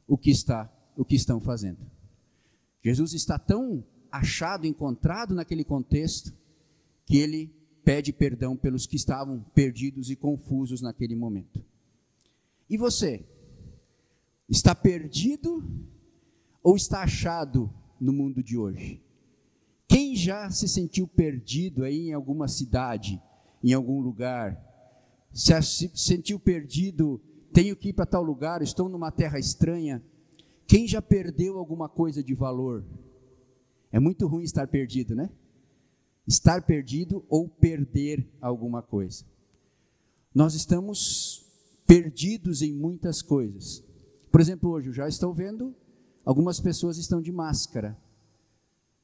o 0.07 0.17
que 0.17 0.31
está, 0.31 0.71
o 0.95 1.05
que 1.05 1.15
estão 1.15 1.39
fazendo. 1.39 1.79
Jesus 2.83 3.13
está 3.13 3.37
tão 3.37 3.83
achado, 4.11 4.65
encontrado 4.65 5.33
naquele 5.33 5.63
contexto, 5.63 6.33
que 7.05 7.17
ele 7.17 7.53
pede 7.83 8.11
perdão 8.13 8.55
pelos 8.55 8.85
que 8.85 8.95
estavam 8.95 9.41
perdidos 9.53 10.09
e 10.09 10.15
confusos 10.15 10.81
naquele 10.81 11.15
momento. 11.15 11.63
E 12.69 12.77
você? 12.77 13.25
Está 14.47 14.75
perdido 14.75 15.63
ou 16.63 16.75
está 16.75 17.03
achado 17.03 17.73
no 17.99 18.13
mundo 18.13 18.43
de 18.43 18.57
hoje? 18.57 19.01
Quem 19.87 20.15
já 20.15 20.49
se 20.49 20.67
sentiu 20.67 21.07
perdido 21.07 21.83
aí 21.83 22.09
em 22.09 22.13
alguma 22.13 22.47
cidade, 22.47 23.21
em 23.63 23.73
algum 23.73 23.99
lugar? 23.99 24.57
Se 25.33 25.53
sentiu 25.93 26.39
perdido 26.39 27.21
tenho 27.53 27.75
que 27.75 27.89
ir 27.89 27.93
para 27.93 28.05
tal 28.05 28.23
lugar, 28.23 28.61
estou 28.61 28.89
numa 28.89 29.11
terra 29.11 29.39
estranha. 29.39 30.01
Quem 30.67 30.87
já 30.87 31.01
perdeu 31.01 31.57
alguma 31.57 31.89
coisa 31.89 32.23
de 32.23 32.33
valor? 32.33 32.83
É 33.91 33.99
muito 33.99 34.25
ruim 34.27 34.43
estar 34.43 34.67
perdido, 34.67 35.15
né? 35.15 35.29
Estar 36.27 36.61
perdido 36.61 37.25
ou 37.27 37.49
perder 37.49 38.25
alguma 38.39 38.81
coisa. 38.81 39.25
Nós 40.33 40.53
estamos 40.53 41.45
perdidos 41.85 42.61
em 42.61 42.73
muitas 42.73 43.21
coisas. 43.21 43.83
Por 44.31 44.39
exemplo, 44.39 44.69
hoje 44.69 44.87
eu 44.87 44.93
já 44.93 45.09
estou 45.09 45.33
vendo 45.33 45.75
algumas 46.23 46.59
pessoas 46.59 46.97
estão 46.97 47.21
de 47.21 47.31
máscara. 47.31 47.97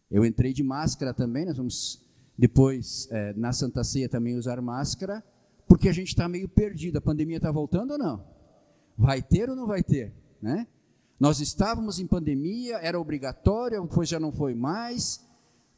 Eu 0.10 0.25
entrei 0.25 0.54
de 0.54 0.63
máscara 0.63 1.13
também, 1.13 1.46
nós 1.46 1.58
vamos 1.58 2.01
depois 2.38 3.10
é, 3.12 3.34
na 3.34 3.51
Santa 3.51 3.84
Ceia 3.84 4.08
também 4.08 4.38
usar 4.38 4.62
máscara, 4.62 5.22
porque 5.68 5.89
a 5.89 5.94
gente 5.94 6.10
está 6.10 6.30
meio 6.30 6.48
perdido. 6.48 6.98
A 6.98 7.01
pandemia 7.01 7.38
está 7.38 7.51
voltando 7.51 7.92
ou 7.92 7.98
não? 7.98 8.37
Vai 8.98 9.22
ter 9.22 9.50
ou 9.50 9.56
não 9.56 9.68
vai 9.68 9.84
ter? 9.84 10.13
Né? 10.42 10.68
Nós 11.20 11.39
estávamos 11.39 12.00
em 12.00 12.08
pandemia, 12.08 12.77
era 12.77 13.00
obrigatório, 13.00 13.82
depois 13.82 14.10
já 14.10 14.20
não 14.20 14.32
foi 14.32 14.56
mais. 14.56 15.25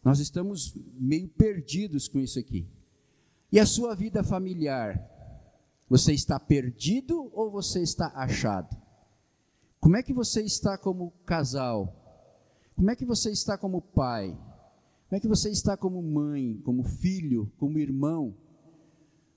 Nós 0.04 0.20
estamos 0.20 0.74
meio 0.98 1.28
perdidos 1.28 2.08
com 2.08 2.20
isso 2.20 2.40
aqui. 2.40 2.68
E 3.52 3.60
a 3.60 3.66
sua 3.66 3.96
vida 3.96 4.24
familiar? 4.24 5.04
Você 5.90 6.14
está 6.14 6.40
perdido 6.40 7.32
ou 7.34 7.50
você 7.50 7.82
está 7.82 8.12
achado? 8.16 8.78
Como 9.80 9.98
é 9.98 10.04
que 10.04 10.14
você 10.14 10.42
está 10.42 10.78
como 10.78 11.12
casal? 11.26 11.96
Como 12.76 12.92
é 12.92 12.96
que 12.96 13.06
você 13.06 13.32
está 13.32 13.58
como 13.58 13.82
pai? 13.82 14.30
Como 15.10 15.18
é 15.18 15.20
que 15.20 15.28
você 15.28 15.50
está 15.50 15.76
como 15.76 16.02
mãe, 16.04 16.62
como 16.64 16.84
filho, 16.84 17.52
como 17.58 17.80
irmão? 17.80 18.36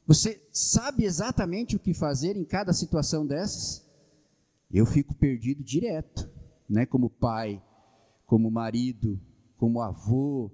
Você 0.07 0.43
sabe 0.51 1.05
exatamente 1.05 1.77
o 1.77 1.79
que 1.79 1.95
fazer 1.95 2.37
em 2.37 2.45
cada 2.45 2.73
situação 2.73 3.27
dessas? 3.27 3.87
Eu 4.71 4.85
fico 4.85 5.15
perdido 5.15 5.63
direto, 5.63 6.29
né? 6.69 6.85
Como 6.87 7.09
pai, 7.09 7.63
como 8.27 8.51
marido, 8.51 9.21
como 9.57 9.81
avô, 9.81 10.51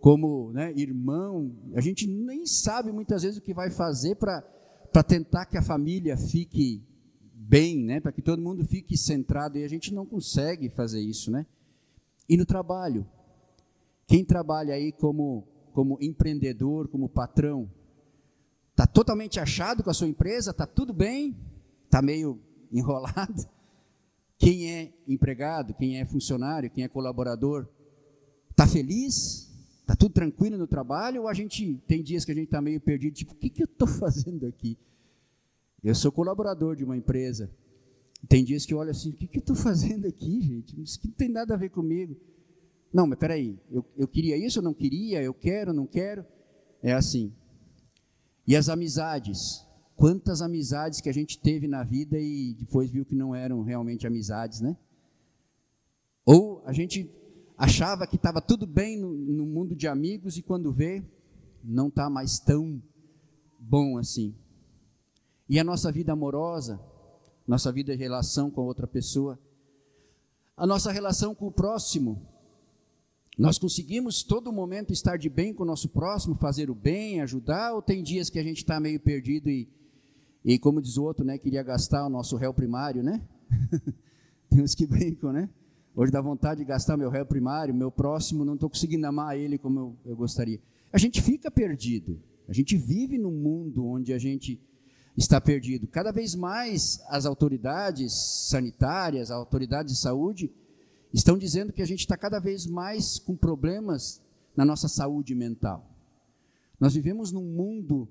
como 0.00 0.52
né, 0.52 0.72
irmão. 0.76 1.52
A 1.74 1.80
gente 1.80 2.06
nem 2.06 2.46
sabe 2.46 2.92
muitas 2.92 3.22
vezes 3.22 3.38
o 3.38 3.42
que 3.42 3.54
vai 3.54 3.70
fazer 3.70 4.14
para 4.16 5.02
tentar 5.02 5.46
que 5.46 5.56
a 5.56 5.62
família 5.62 6.16
fique 6.16 6.82
bem, 7.32 7.82
né? 7.84 8.00
Para 8.00 8.12
que 8.12 8.22
todo 8.22 8.42
mundo 8.42 8.64
fique 8.64 8.96
centrado 8.96 9.58
e 9.58 9.64
a 9.64 9.68
gente 9.68 9.92
não 9.92 10.06
consegue 10.06 10.68
fazer 10.68 11.00
isso, 11.00 11.30
né? 11.30 11.44
E 12.28 12.36
no 12.36 12.46
trabalho, 12.46 13.06
quem 14.06 14.24
trabalha 14.24 14.74
aí 14.74 14.92
como 14.92 15.48
como 15.72 15.96
empreendedor, 16.02 16.86
como 16.88 17.08
patrão, 17.08 17.70
tá 18.74 18.86
totalmente 18.86 19.38
achado 19.38 19.82
com 19.82 19.90
a 19.90 19.94
sua 19.94 20.08
empresa, 20.08 20.52
tá 20.52 20.66
tudo 20.66 20.92
bem, 20.92 21.36
tá 21.90 22.00
meio 22.00 22.40
enrolado. 22.72 23.46
Quem 24.38 24.72
é 24.72 24.92
empregado, 25.06 25.74
quem 25.74 26.00
é 26.00 26.04
funcionário, 26.04 26.70
quem 26.70 26.82
é 26.82 26.88
colaborador, 26.88 27.68
tá 28.56 28.66
feliz? 28.66 29.50
Tá 29.86 29.94
tudo 29.94 30.12
tranquilo 30.12 30.56
no 30.56 30.66
trabalho 30.66 31.22
ou 31.22 31.28
a 31.28 31.34
gente 31.34 31.80
tem 31.86 32.02
dias 32.02 32.24
que 32.24 32.32
a 32.32 32.34
gente 32.34 32.48
tá 32.48 32.60
meio 32.60 32.80
perdido, 32.80 33.14
tipo, 33.14 33.32
o 33.32 33.36
que, 33.36 33.50
que 33.50 33.62
eu 33.62 33.66
estou 33.66 33.86
fazendo 33.88 34.46
aqui? 34.46 34.78
Eu 35.82 35.94
sou 35.94 36.12
colaborador 36.12 36.76
de 36.76 36.84
uma 36.84 36.96
empresa. 36.96 37.50
Tem 38.28 38.44
dias 38.44 38.64
que 38.64 38.72
eu 38.72 38.78
olho 38.78 38.90
assim, 38.90 39.10
o 39.10 39.12
que, 39.14 39.26
que 39.26 39.38
eu 39.38 39.40
estou 39.40 39.56
fazendo 39.56 40.06
aqui, 40.06 40.40
gente? 40.40 40.80
Isso 40.80 41.00
não 41.04 41.12
tem 41.12 41.28
nada 41.28 41.54
a 41.54 41.56
ver 41.56 41.70
comigo. 41.70 42.16
Não, 42.92 43.06
mas 43.06 43.18
peraí, 43.18 43.58
eu, 43.70 43.84
eu 43.96 44.06
queria 44.06 44.36
isso, 44.36 44.58
eu 44.58 44.62
não 44.62 44.74
queria, 44.74 45.22
eu 45.22 45.34
quero, 45.34 45.72
não 45.72 45.86
quero. 45.86 46.24
É 46.82 46.92
assim. 46.92 47.32
E 48.46 48.56
as 48.56 48.68
amizades? 48.68 49.66
Quantas 49.96 50.42
amizades 50.42 51.00
que 51.00 51.08
a 51.08 51.12
gente 51.12 51.38
teve 51.38 51.68
na 51.68 51.84
vida 51.84 52.18
e 52.18 52.54
depois 52.54 52.90
viu 52.90 53.04
que 53.04 53.14
não 53.14 53.34
eram 53.34 53.62
realmente 53.62 54.06
amizades, 54.06 54.60
né? 54.60 54.76
Ou 56.24 56.62
a 56.64 56.72
gente 56.72 57.10
achava 57.56 58.06
que 58.06 58.16
estava 58.16 58.40
tudo 58.40 58.66
bem 58.66 58.98
no, 58.98 59.12
no 59.12 59.46
mundo 59.46 59.76
de 59.76 59.86
amigos 59.86 60.36
e 60.36 60.42
quando 60.42 60.72
vê, 60.72 61.04
não 61.62 61.88
está 61.88 62.10
mais 62.10 62.38
tão 62.38 62.82
bom 63.58 63.98
assim. 63.98 64.34
E 65.48 65.58
a 65.60 65.64
nossa 65.64 65.92
vida 65.92 66.12
amorosa, 66.12 66.80
nossa 67.46 67.70
vida 67.70 67.96
de 67.96 68.02
relação 68.02 68.50
com 68.50 68.62
outra 68.62 68.86
pessoa, 68.86 69.38
a 70.56 70.66
nossa 70.66 70.90
relação 70.90 71.34
com 71.34 71.46
o 71.46 71.52
próximo. 71.52 72.26
Nós 73.38 73.58
conseguimos 73.58 74.22
todo 74.22 74.52
momento 74.52 74.92
estar 74.92 75.16
de 75.16 75.30
bem 75.30 75.54
com 75.54 75.62
o 75.62 75.66
nosso 75.66 75.88
próximo, 75.88 76.34
fazer 76.34 76.70
o 76.70 76.74
bem, 76.74 77.20
ajudar, 77.22 77.72
ou 77.72 77.80
tem 77.80 78.02
dias 78.02 78.28
que 78.28 78.38
a 78.38 78.42
gente 78.42 78.58
está 78.58 78.78
meio 78.78 79.00
perdido 79.00 79.48
e, 79.48 79.68
e, 80.44 80.58
como 80.58 80.82
diz 80.82 80.98
o 80.98 81.04
outro, 81.04 81.24
né, 81.24 81.38
queria 81.38 81.62
gastar 81.62 82.06
o 82.06 82.10
nosso 82.10 82.36
réu 82.36 82.52
primário, 82.52 83.02
né? 83.02 83.22
tem 84.50 84.62
uns 84.62 84.74
que 84.74 84.86
brincam, 84.86 85.32
né? 85.32 85.48
Hoje 85.94 86.12
dá 86.12 86.20
vontade 86.20 86.60
de 86.60 86.66
gastar 86.66 86.96
meu 86.96 87.08
réu 87.08 87.24
primário, 87.24 87.74
meu 87.74 87.90
próximo, 87.90 88.44
não 88.44 88.54
estou 88.54 88.68
conseguindo 88.68 89.06
amar 89.06 89.38
ele 89.38 89.56
como 89.56 89.78
eu, 89.78 89.96
eu 90.06 90.16
gostaria. 90.16 90.60
A 90.92 90.98
gente 90.98 91.22
fica 91.22 91.50
perdido. 91.50 92.20
A 92.46 92.52
gente 92.52 92.76
vive 92.76 93.16
num 93.16 93.32
mundo 93.32 93.86
onde 93.86 94.12
a 94.12 94.18
gente 94.18 94.60
está 95.16 95.40
perdido. 95.40 95.86
Cada 95.86 96.12
vez 96.12 96.34
mais 96.34 97.02
as 97.08 97.24
autoridades 97.24 98.12
sanitárias, 98.48 99.30
as 99.30 99.36
autoridades 99.36 99.94
de 99.94 100.00
saúde, 100.00 100.52
estão 101.12 101.36
dizendo 101.36 101.72
que 101.72 101.82
a 101.82 101.86
gente 101.86 102.00
está 102.00 102.16
cada 102.16 102.38
vez 102.38 102.66
mais 102.66 103.18
com 103.18 103.36
problemas 103.36 104.22
na 104.56 104.64
nossa 104.64 104.88
saúde 104.88 105.34
mental. 105.34 105.90
Nós 106.80 106.94
vivemos 106.94 107.30
num 107.30 107.44
mundo 107.44 108.08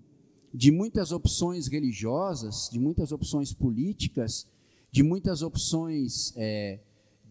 de 0.54 0.72
muitas 0.72 1.12
opções 1.12 1.68
religiosas, 1.68 2.70
de 2.72 2.80
muitas 2.80 3.12
opções 3.12 3.54
políticas, 3.54 4.48
de 4.92 5.02
muitas 5.02 5.42
opções 5.42 6.34
é, 6.36 6.80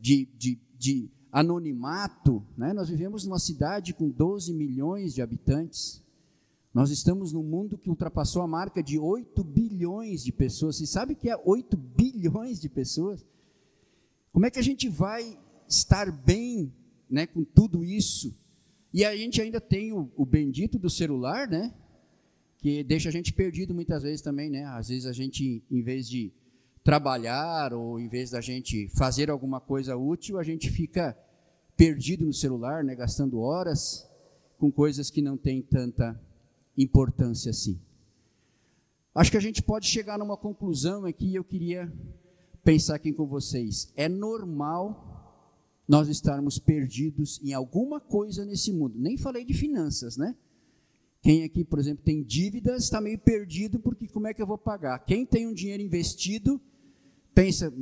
de, 0.00 0.28
de, 0.36 0.58
de 0.78 1.10
anonimato. 1.30 2.42
Né? 2.56 2.72
Nós 2.72 2.88
vivemos 2.88 3.24
numa 3.24 3.38
cidade 3.38 3.92
com 3.92 4.08
12 4.08 4.52
milhões 4.54 5.14
de 5.14 5.22
habitantes. 5.22 6.02
Nós 6.72 6.90
estamos 6.90 7.32
num 7.32 7.42
mundo 7.42 7.76
que 7.76 7.90
ultrapassou 7.90 8.42
a 8.42 8.46
marca 8.46 8.82
de 8.82 8.98
8 8.98 9.42
bilhões 9.44 10.22
de 10.22 10.32
pessoas. 10.32 10.76
Você 10.76 10.86
sabe 10.86 11.12
o 11.12 11.16
que 11.16 11.28
é 11.28 11.36
8 11.36 11.76
bilhões 11.76 12.60
de 12.60 12.68
pessoas? 12.68 13.24
Como 14.32 14.46
é 14.46 14.50
que 14.50 14.58
a 14.58 14.62
gente 14.62 14.88
vai 14.88 15.38
estar 15.70 16.10
bem 16.10 16.72
né, 17.08 17.26
com 17.26 17.44
tudo 17.44 17.84
isso? 17.84 18.36
E 18.92 19.04
a 19.04 19.16
gente 19.16 19.40
ainda 19.40 19.60
tem 19.60 19.92
o, 19.92 20.10
o 20.16 20.26
bendito 20.26 20.78
do 20.78 20.90
celular, 20.90 21.48
né? 21.48 21.72
Que 22.58 22.82
deixa 22.82 23.08
a 23.08 23.12
gente 23.12 23.32
perdido 23.32 23.72
muitas 23.72 24.02
vezes 24.02 24.20
também, 24.20 24.50
né? 24.50 24.64
Às 24.64 24.88
vezes 24.88 25.06
a 25.06 25.12
gente, 25.12 25.62
em 25.70 25.82
vez 25.82 26.08
de 26.08 26.32
trabalhar 26.82 27.72
ou 27.72 28.00
em 28.00 28.08
vez 28.08 28.30
da 28.30 28.40
gente 28.40 28.88
fazer 28.88 29.30
alguma 29.30 29.60
coisa 29.60 29.96
útil, 29.96 30.38
a 30.38 30.42
gente 30.42 30.68
fica 30.70 31.16
perdido 31.76 32.26
no 32.26 32.32
celular, 32.32 32.82
né? 32.82 32.94
Gastando 32.94 33.38
horas 33.38 34.06
com 34.58 34.70
coisas 34.70 35.08
que 35.08 35.22
não 35.22 35.36
têm 35.36 35.62
tanta 35.62 36.20
importância 36.76 37.50
assim. 37.50 37.80
Acho 39.14 39.30
que 39.30 39.36
a 39.36 39.40
gente 39.40 39.62
pode 39.62 39.86
chegar 39.86 40.18
numa 40.18 40.36
conclusão 40.36 41.04
aqui, 41.04 41.34
eu 41.34 41.44
queria 41.44 41.92
pensar 42.62 42.96
aqui 42.96 43.12
com 43.12 43.26
vocês. 43.26 43.92
É 43.96 44.08
normal 44.08 45.09
nós 45.90 46.08
estarmos 46.08 46.56
perdidos 46.56 47.40
em 47.42 47.52
alguma 47.52 47.98
coisa 47.98 48.44
nesse 48.44 48.72
mundo. 48.72 48.96
Nem 48.96 49.16
falei 49.16 49.44
de 49.44 49.52
finanças, 49.52 50.16
né? 50.16 50.36
Quem 51.20 51.42
aqui, 51.42 51.64
por 51.64 51.80
exemplo, 51.80 52.04
tem 52.04 52.22
dívidas, 52.22 52.84
está 52.84 53.00
meio 53.00 53.18
perdido 53.18 53.80
porque 53.80 54.06
como 54.06 54.28
é 54.28 54.32
que 54.32 54.40
eu 54.40 54.46
vou 54.46 54.56
pagar? 54.56 55.00
Quem 55.00 55.26
tem 55.26 55.48
um 55.48 55.52
dinheiro 55.52 55.82
investido, 55.82 56.60
pensa, 57.34 57.74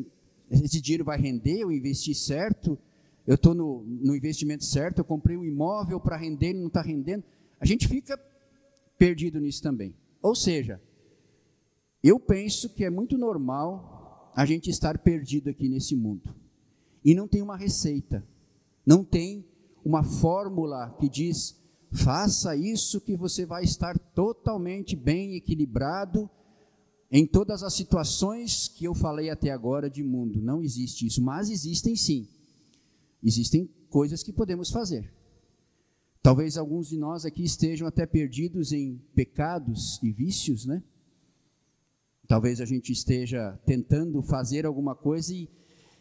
esse 0.50 0.80
dinheiro 0.80 1.04
vai 1.04 1.20
render, 1.20 1.58
eu 1.58 1.70
investi 1.70 2.14
certo, 2.14 2.78
eu 3.26 3.34
estou 3.34 3.54
no, 3.54 3.84
no 3.84 4.16
investimento 4.16 4.64
certo, 4.64 5.00
eu 5.00 5.04
comprei 5.04 5.36
um 5.36 5.44
imóvel 5.44 6.00
para 6.00 6.16
render, 6.16 6.54
não 6.54 6.68
está 6.68 6.80
rendendo. 6.80 7.24
A 7.60 7.66
gente 7.66 7.86
fica 7.86 8.18
perdido 8.96 9.38
nisso 9.38 9.62
também. 9.62 9.94
Ou 10.22 10.34
seja, 10.34 10.80
eu 12.02 12.18
penso 12.18 12.70
que 12.70 12.86
é 12.86 12.88
muito 12.88 13.18
normal 13.18 14.32
a 14.34 14.46
gente 14.46 14.70
estar 14.70 14.96
perdido 14.96 15.50
aqui 15.50 15.68
nesse 15.68 15.94
mundo. 15.94 16.37
E 17.08 17.14
não 17.14 17.26
tem 17.26 17.40
uma 17.40 17.56
receita, 17.56 18.22
não 18.84 19.02
tem 19.02 19.42
uma 19.82 20.02
fórmula 20.02 20.94
que 21.00 21.08
diz: 21.08 21.58
faça 21.90 22.54
isso 22.54 23.00
que 23.00 23.16
você 23.16 23.46
vai 23.46 23.64
estar 23.64 23.98
totalmente 23.98 24.94
bem 24.94 25.34
equilibrado 25.34 26.28
em 27.10 27.26
todas 27.26 27.62
as 27.62 27.72
situações 27.72 28.68
que 28.68 28.84
eu 28.84 28.94
falei 28.94 29.30
até 29.30 29.50
agora 29.50 29.88
de 29.88 30.04
mundo. 30.04 30.42
Não 30.42 30.62
existe 30.62 31.06
isso, 31.06 31.22
mas 31.22 31.48
existem 31.48 31.96
sim. 31.96 32.28
Existem 33.22 33.70
coisas 33.88 34.22
que 34.22 34.30
podemos 34.30 34.68
fazer. 34.68 35.10
Talvez 36.22 36.58
alguns 36.58 36.90
de 36.90 36.98
nós 36.98 37.24
aqui 37.24 37.42
estejam 37.42 37.88
até 37.88 38.04
perdidos 38.04 38.70
em 38.70 38.98
pecados 39.14 39.98
e 40.02 40.12
vícios, 40.12 40.66
né? 40.66 40.82
Talvez 42.26 42.60
a 42.60 42.66
gente 42.66 42.92
esteja 42.92 43.58
tentando 43.64 44.20
fazer 44.20 44.66
alguma 44.66 44.94
coisa 44.94 45.32
e, 45.32 45.48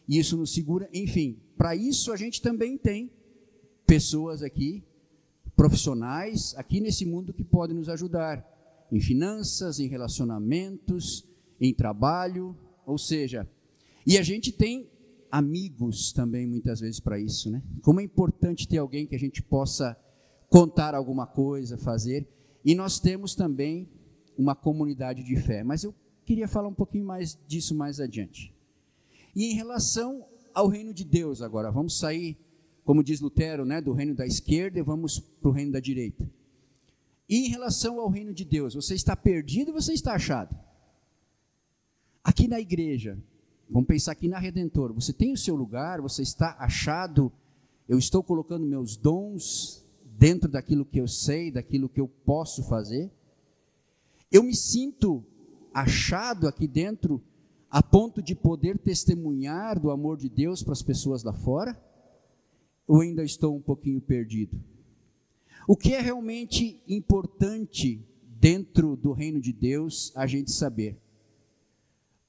e 0.07 0.17
isso 0.17 0.37
nos 0.37 0.53
segura. 0.53 0.89
Enfim, 0.93 1.39
para 1.57 1.75
isso 1.75 2.11
a 2.11 2.17
gente 2.17 2.41
também 2.41 2.77
tem 2.77 3.11
pessoas 3.85 4.41
aqui, 4.43 4.83
profissionais, 5.55 6.53
aqui 6.55 6.79
nesse 6.79 7.05
mundo 7.05 7.33
que 7.33 7.43
podem 7.43 7.75
nos 7.75 7.89
ajudar 7.89 8.45
em 8.91 8.99
finanças, 8.99 9.79
em 9.79 9.87
relacionamentos, 9.87 11.27
em 11.59 11.73
trabalho, 11.73 12.55
ou 12.85 12.97
seja, 12.97 13.49
e 14.05 14.17
a 14.17 14.23
gente 14.23 14.51
tem 14.51 14.89
amigos 15.29 16.13
também 16.13 16.47
muitas 16.47 16.79
vezes 16.79 16.99
para 16.99 17.19
isso, 17.19 17.51
né? 17.51 17.61
Como 17.81 17.99
é 17.99 18.03
importante 18.03 18.67
ter 18.67 18.77
alguém 18.77 19.05
que 19.05 19.15
a 19.15 19.19
gente 19.19 19.41
possa 19.41 19.97
contar 20.49 20.95
alguma 20.95 21.27
coisa, 21.27 21.77
fazer. 21.77 22.27
E 22.63 22.73
nós 22.73 22.99
temos 22.99 23.35
também 23.35 23.89
uma 24.37 24.55
comunidade 24.55 25.23
de 25.23 25.35
fé. 25.35 25.63
Mas 25.63 25.83
eu 25.83 25.93
queria 26.25 26.47
falar 26.47 26.67
um 26.67 26.73
pouquinho 26.73 27.05
mais 27.05 27.37
disso 27.47 27.75
mais 27.75 27.99
adiante. 27.99 28.53
E 29.37 29.51
em 29.51 29.53
relação 29.53 30.25
ao 30.51 30.67
reino 30.67 30.91
de 30.91 31.03
Deus 31.03 31.43
agora, 31.43 31.69
vamos 31.69 31.99
sair, 31.99 32.35
como 32.83 33.03
diz 33.03 33.21
Lutero, 33.21 33.65
né, 33.65 33.79
do 33.79 33.93
reino 33.93 34.15
da 34.15 34.25
esquerda 34.25 34.79
e 34.79 34.81
vamos 34.81 35.19
para 35.19 35.49
o 35.49 35.51
reino 35.51 35.73
da 35.73 35.79
direita. 35.79 36.27
E 37.29 37.45
em 37.45 37.47
relação 37.47 37.99
ao 37.99 38.09
reino 38.09 38.33
de 38.33 38.43
Deus, 38.43 38.73
você 38.73 38.95
está 38.95 39.15
perdido 39.15 39.67
ou 39.67 39.79
você 39.79 39.93
está 39.93 40.15
achado? 40.15 40.57
Aqui 42.23 42.47
na 42.47 42.59
igreja, 42.59 43.15
vamos 43.69 43.87
pensar 43.87 44.13
aqui 44.13 44.27
na 44.27 44.39
Redentor, 44.39 44.91
você 44.91 45.13
tem 45.13 45.31
o 45.31 45.37
seu 45.37 45.55
lugar, 45.55 46.01
você 46.01 46.23
está 46.23 46.55
achado, 46.57 47.31
eu 47.87 47.99
estou 47.99 48.23
colocando 48.23 48.65
meus 48.65 48.97
dons 48.97 49.85
dentro 50.03 50.49
daquilo 50.49 50.83
que 50.83 50.99
eu 50.99 51.07
sei, 51.07 51.51
daquilo 51.51 51.87
que 51.87 52.01
eu 52.01 52.07
posso 52.07 52.67
fazer. 52.67 53.11
Eu 54.31 54.41
me 54.41 54.55
sinto 54.55 55.23
achado 55.71 56.47
aqui 56.47 56.67
dentro 56.67 57.21
a 57.69 57.83
ponto 57.83 58.21
de 58.21 58.33
poder 58.33 58.77
testemunhar 58.77 59.79
do 59.79 59.91
amor 59.91 60.17
de 60.17 60.29
Deus 60.29 60.63
para 60.63 60.73
as 60.73 60.81
pessoas 60.81 61.23
lá 61.23 61.33
fora? 61.33 61.79
Ou 62.87 63.01
ainda 63.01 63.23
estou 63.23 63.55
um 63.55 63.61
pouquinho 63.61 63.99
perdido? 63.99 64.57
O 65.67 65.75
que 65.75 65.93
é 65.93 65.99
realmente 65.99 66.81
importante 66.87 68.01
dentro 68.39 68.95
do 68.95 69.11
reino 69.11 69.41
de 69.41 69.51
Deus 69.51 70.13
a 70.15 70.25
gente 70.25 70.51
saber? 70.51 70.97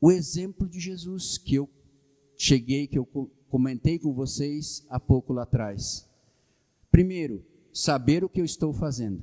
O 0.00 0.10
exemplo 0.10 0.68
de 0.68 0.80
Jesus 0.80 1.38
que 1.38 1.54
eu 1.54 1.68
cheguei, 2.36 2.86
que 2.86 2.98
eu 2.98 3.06
comentei 3.48 3.98
com 3.98 4.12
vocês 4.12 4.84
há 4.88 4.98
pouco 4.98 5.32
lá 5.32 5.42
atrás. 5.42 6.08
Primeiro, 6.90 7.44
saber 7.72 8.24
o 8.24 8.28
que 8.28 8.40
eu 8.40 8.44
estou 8.44 8.72
fazendo. 8.72 9.22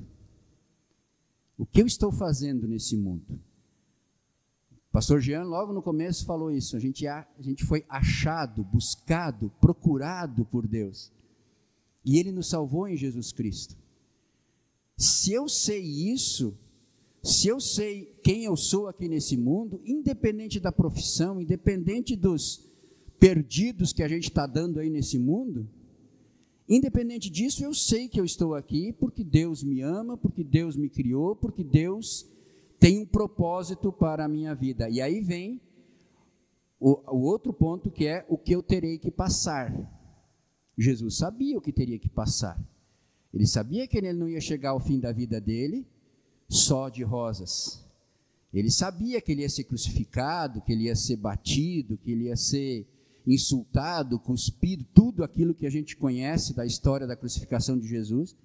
O 1.58 1.66
que 1.66 1.82
eu 1.82 1.86
estou 1.86 2.12
fazendo 2.12 2.68
nesse 2.68 2.96
mundo? 2.98 3.40
Pastor 4.96 5.20
Jean, 5.20 5.44
logo 5.44 5.74
no 5.74 5.82
começo, 5.82 6.26
falou 6.26 6.50
isso. 6.50 6.78
A 6.78 6.80
gente, 6.80 7.06
a, 7.06 7.28
a 7.38 7.42
gente 7.42 7.66
foi 7.66 7.84
achado, 7.90 8.64
buscado, 8.64 9.52
procurado 9.60 10.46
por 10.46 10.66
Deus. 10.66 11.12
E 12.06 12.18
Ele 12.18 12.32
nos 12.32 12.48
salvou 12.48 12.88
em 12.88 12.96
Jesus 12.96 13.34
Cristo. 13.34 13.76
Se 14.96 15.34
eu 15.34 15.50
sei 15.50 15.82
isso, 15.82 16.58
se 17.22 17.50
eu 17.50 17.60
sei 17.60 18.06
quem 18.24 18.46
eu 18.46 18.56
sou 18.56 18.88
aqui 18.88 19.10
nesse 19.10 19.36
mundo, 19.36 19.82
independente 19.84 20.62
da 20.62 20.72
profissão, 20.72 21.42
independente 21.42 22.16
dos 22.16 22.66
perdidos 23.20 23.92
que 23.92 24.02
a 24.02 24.08
gente 24.08 24.30
está 24.30 24.48
dando 24.48 24.80
aí 24.80 24.90
nesse 24.90 25.20
mundo, 25.20 25.68
independente 26.70 27.30
disso, 27.30 27.62
eu 27.66 27.74
sei 27.74 28.08
que 28.08 28.18
eu 28.18 28.24
estou 28.24 28.56
aqui 28.56 28.94
porque 28.94 29.26
Deus 29.26 29.62
me 29.62 29.82
ama, 29.82 30.16
porque 30.16 30.42
Deus 30.42 30.78
me 30.78 30.88
criou, 30.88 31.36
porque 31.36 31.66
Deus 31.66 32.34
tem 32.86 33.00
um 33.00 33.06
propósito 33.08 33.92
para 33.92 34.26
a 34.26 34.28
minha 34.28 34.54
vida. 34.54 34.88
E 34.88 35.02
aí 35.02 35.20
vem 35.20 35.60
o, 36.80 36.92
o 37.16 37.22
outro 37.22 37.52
ponto 37.52 37.90
que 37.90 38.06
é 38.06 38.24
o 38.30 38.38
que 38.38 38.54
eu 38.54 38.62
terei 38.62 39.00
que 39.00 39.10
passar. 39.10 39.74
Jesus 40.78 41.18
sabia 41.18 41.58
o 41.58 41.62
que 41.62 41.74
teria 41.74 41.98
que 41.98 42.08
passar. 42.08 42.64
Ele 43.34 43.48
sabia 43.48 43.88
que 43.88 43.98
ele 43.98 44.14
não 44.14 44.30
ia 44.30 44.40
chegar 44.40 44.70
ao 44.70 44.80
fim 44.80 45.00
da 45.00 45.12
vida 45.12 45.42
dele 45.42 45.84
só 46.48 46.88
de 46.88 47.02
rosas. 47.02 47.84
Ele 48.54 48.70
sabia 48.70 49.20
que 49.20 49.32
ele 49.32 49.42
ia 49.42 49.50
ser 49.50 49.64
crucificado, 49.64 50.62
que 50.62 50.72
ele 50.72 50.84
ia 50.84 50.96
ser 50.96 51.16
batido, 51.16 51.98
que 51.98 52.12
ele 52.12 52.26
ia 52.26 52.38
ser 52.38 52.88
insultado, 53.26 54.20
cuspido, 54.20 54.86
tudo 54.94 55.24
aquilo 55.24 55.56
que 55.56 55.66
a 55.66 55.72
gente 55.72 55.98
conhece 55.98 56.54
da 56.54 56.68
história 56.68 57.08
da 57.08 57.16
crucificação 57.16 57.80
de 57.80 57.88
Jesus. 57.88 58.36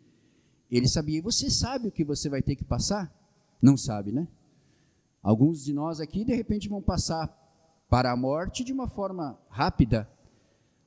Ele 0.71 0.89
sabia. 0.89 1.19
E 1.19 1.21
você 1.21 1.51
sabe 1.51 1.89
o 1.89 1.93
que 1.93 2.03
você 2.03 2.31
vai 2.31 2.41
ter 2.41 2.57
que 2.57 2.65
passar? 2.65 3.20
Não 3.61 3.77
sabe, 3.77 4.13
né? 4.13 4.27
Alguns 5.23 5.65
de 5.65 5.73
nós 5.73 6.01
aqui, 6.01 6.25
de 6.25 6.35
repente, 6.35 6.69
vão 6.69 6.81
passar 6.81 7.29
para 7.89 8.13
a 8.13 8.17
morte 8.17 8.65
de 8.65 8.73
uma 8.73 8.89
forma 8.89 9.39
rápida. 9.49 10.09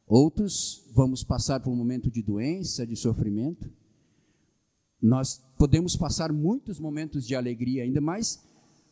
Outros 0.08 0.84
vamos 0.94 1.24
passar 1.24 1.60
por 1.60 1.72
um 1.72 1.76
momento 1.76 2.10
de 2.10 2.22
doença, 2.22 2.86
de 2.86 2.96
sofrimento. 2.96 3.70
Nós 5.02 5.44
podemos 5.58 5.96
passar 5.96 6.32
muitos 6.32 6.80
momentos 6.80 7.28
de 7.28 7.36
alegria 7.36 7.84
ainda, 7.84 8.00
mas 8.00 8.44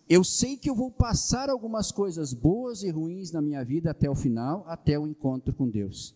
eu 0.09 0.23
sei 0.23 0.57
que 0.57 0.69
eu 0.69 0.75
vou 0.75 0.91
passar 0.91 1.49
algumas 1.49 1.91
coisas 1.91 2.33
boas 2.33 2.83
e 2.83 2.89
ruins 2.89 3.31
na 3.31 3.41
minha 3.41 3.63
vida 3.63 3.91
até 3.91 4.09
o 4.09 4.15
final, 4.15 4.65
até 4.67 4.99
o 4.99 5.07
encontro 5.07 5.53
com 5.53 5.69
Deus. 5.69 6.13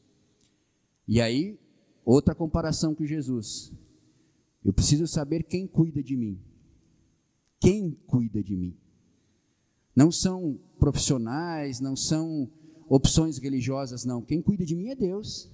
E 1.08 1.22
aí, 1.22 1.58
outra 2.04 2.36
comparação 2.36 2.94
com 2.94 3.06
Jesus. 3.06 3.72
Eu 4.64 4.74
preciso 4.74 5.08
saber 5.08 5.44
quem 5.44 5.66
cuida 5.66 6.04
de 6.04 6.18
mim. 6.18 6.40
Quem 7.60 7.92
cuida 8.08 8.44
de 8.44 8.56
mim? 8.56 8.78
Não 9.96 10.12
são 10.12 10.60
profissionais, 10.80 11.80
não 11.80 11.96
são 11.96 12.50
opções 12.88 13.38
religiosas, 13.38 14.06
não. 14.06 14.22
Quem 14.22 14.42
cuida 14.42 14.66
de 14.66 14.76
mim 14.76 14.90
é 14.90 14.96
Deus. 14.96 15.50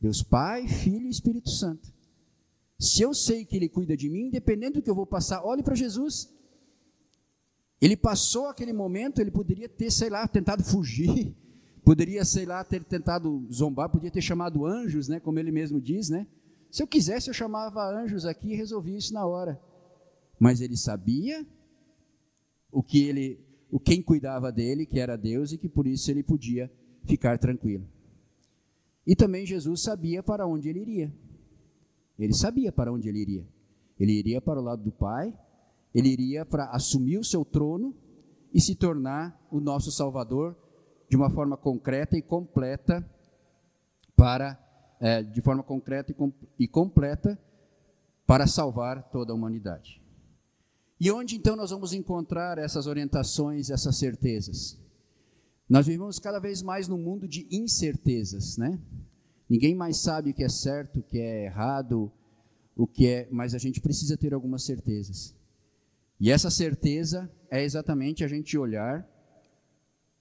Deus 0.00 0.22
Pai, 0.22 0.68
Filho 0.68 1.06
e 1.06 1.10
Espírito 1.10 1.50
Santo. 1.50 1.92
Se 2.78 3.02
eu 3.02 3.14
sei 3.14 3.44
que 3.44 3.56
Ele 3.56 3.68
cuida 3.68 3.96
de 3.96 4.08
mim, 4.08 4.26
independente 4.26 4.74
do 4.74 4.82
que 4.82 4.90
eu 4.90 4.94
vou 4.94 5.06
passar, 5.06 5.42
olhe 5.44 5.62
para 5.62 5.74
Jesus. 5.74 6.32
Ele 7.80 7.96
passou 7.96 8.46
aquele 8.46 8.72
momento, 8.72 9.20
ele 9.20 9.30
poderia 9.30 9.68
ter, 9.68 9.90
sei 9.90 10.08
lá, 10.08 10.26
tentado 10.26 10.64
fugir, 10.64 11.34
poderia, 11.84 12.24
sei 12.24 12.46
lá, 12.46 12.64
ter 12.64 12.82
tentado 12.84 13.46
zombar, 13.52 13.90
podia 13.90 14.10
ter 14.10 14.22
chamado 14.22 14.64
anjos, 14.64 15.08
né, 15.08 15.20
como 15.20 15.38
ele 15.38 15.50
mesmo 15.50 15.80
diz, 15.80 16.08
né? 16.08 16.26
Se 16.70 16.82
eu 16.82 16.86
quisesse, 16.86 17.28
eu 17.28 17.34
chamava 17.34 17.84
anjos 17.86 18.24
aqui 18.24 18.52
e 18.52 18.56
resolvia 18.56 18.96
isso 18.96 19.12
na 19.12 19.24
hora. 19.24 19.60
Mas 20.38 20.60
ele 20.60 20.76
sabia 20.76 21.46
o 22.70 22.82
que 22.82 23.04
ele, 23.04 23.40
o 23.70 23.80
quem 23.80 24.02
cuidava 24.02 24.52
dele, 24.52 24.86
que 24.86 25.00
era 25.00 25.16
Deus 25.16 25.52
e 25.52 25.58
que 25.58 25.68
por 25.68 25.86
isso 25.86 26.10
ele 26.10 26.22
podia 26.22 26.70
ficar 27.04 27.38
tranquilo. 27.38 27.86
E 29.06 29.14
também 29.14 29.46
Jesus 29.46 29.82
sabia 29.82 30.22
para 30.22 30.46
onde 30.46 30.68
ele 30.68 30.80
iria. 30.80 31.12
Ele 32.18 32.34
sabia 32.34 32.72
para 32.72 32.92
onde 32.92 33.08
ele 33.08 33.20
iria. 33.20 33.46
Ele 33.98 34.12
iria 34.12 34.40
para 34.40 34.60
o 34.60 34.62
lado 34.62 34.82
do 34.82 34.92
Pai, 34.92 35.32
ele 35.94 36.08
iria 36.08 36.44
para 36.44 36.66
assumir 36.66 37.18
o 37.18 37.24
seu 37.24 37.44
trono 37.44 37.94
e 38.52 38.60
se 38.60 38.74
tornar 38.74 39.40
o 39.50 39.60
nosso 39.60 39.90
Salvador 39.90 40.56
de 41.08 41.16
uma 41.16 41.30
forma 41.30 41.56
concreta 41.56 42.16
e 42.16 42.22
completa 42.22 43.08
para 44.14 44.58
é, 45.00 45.22
de 45.22 45.40
forma 45.40 45.62
concreta 45.62 46.10
e, 46.10 46.14
com, 46.14 46.32
e 46.58 46.66
completa 46.66 47.38
para 48.26 48.46
salvar 48.46 49.02
toda 49.10 49.32
a 49.32 49.36
humanidade. 49.36 50.02
E 50.98 51.10
onde 51.10 51.36
então 51.36 51.56
nós 51.56 51.70
vamos 51.70 51.92
encontrar 51.92 52.56
essas 52.58 52.86
orientações, 52.86 53.70
essas 53.70 53.96
certezas? 53.96 54.78
Nós 55.68 55.86
vivemos 55.86 56.18
cada 56.18 56.38
vez 56.38 56.62
mais 56.62 56.88
num 56.88 56.98
mundo 56.98 57.28
de 57.28 57.46
incertezas, 57.50 58.56
né? 58.56 58.78
Ninguém 59.48 59.74
mais 59.74 59.98
sabe 59.98 60.30
o 60.30 60.34
que 60.34 60.42
é 60.42 60.48
certo, 60.48 61.00
o 61.00 61.02
que 61.02 61.18
é 61.18 61.44
errado, 61.44 62.10
o 62.74 62.86
que 62.86 63.06
é, 63.06 63.28
mas 63.30 63.54
a 63.54 63.58
gente 63.58 63.80
precisa 63.80 64.16
ter 64.16 64.32
algumas 64.32 64.64
certezas. 64.64 65.34
E 66.18 66.30
essa 66.30 66.50
certeza 66.50 67.30
é 67.50 67.62
exatamente 67.62 68.24
a 68.24 68.28
gente 68.28 68.56
olhar, 68.56 69.06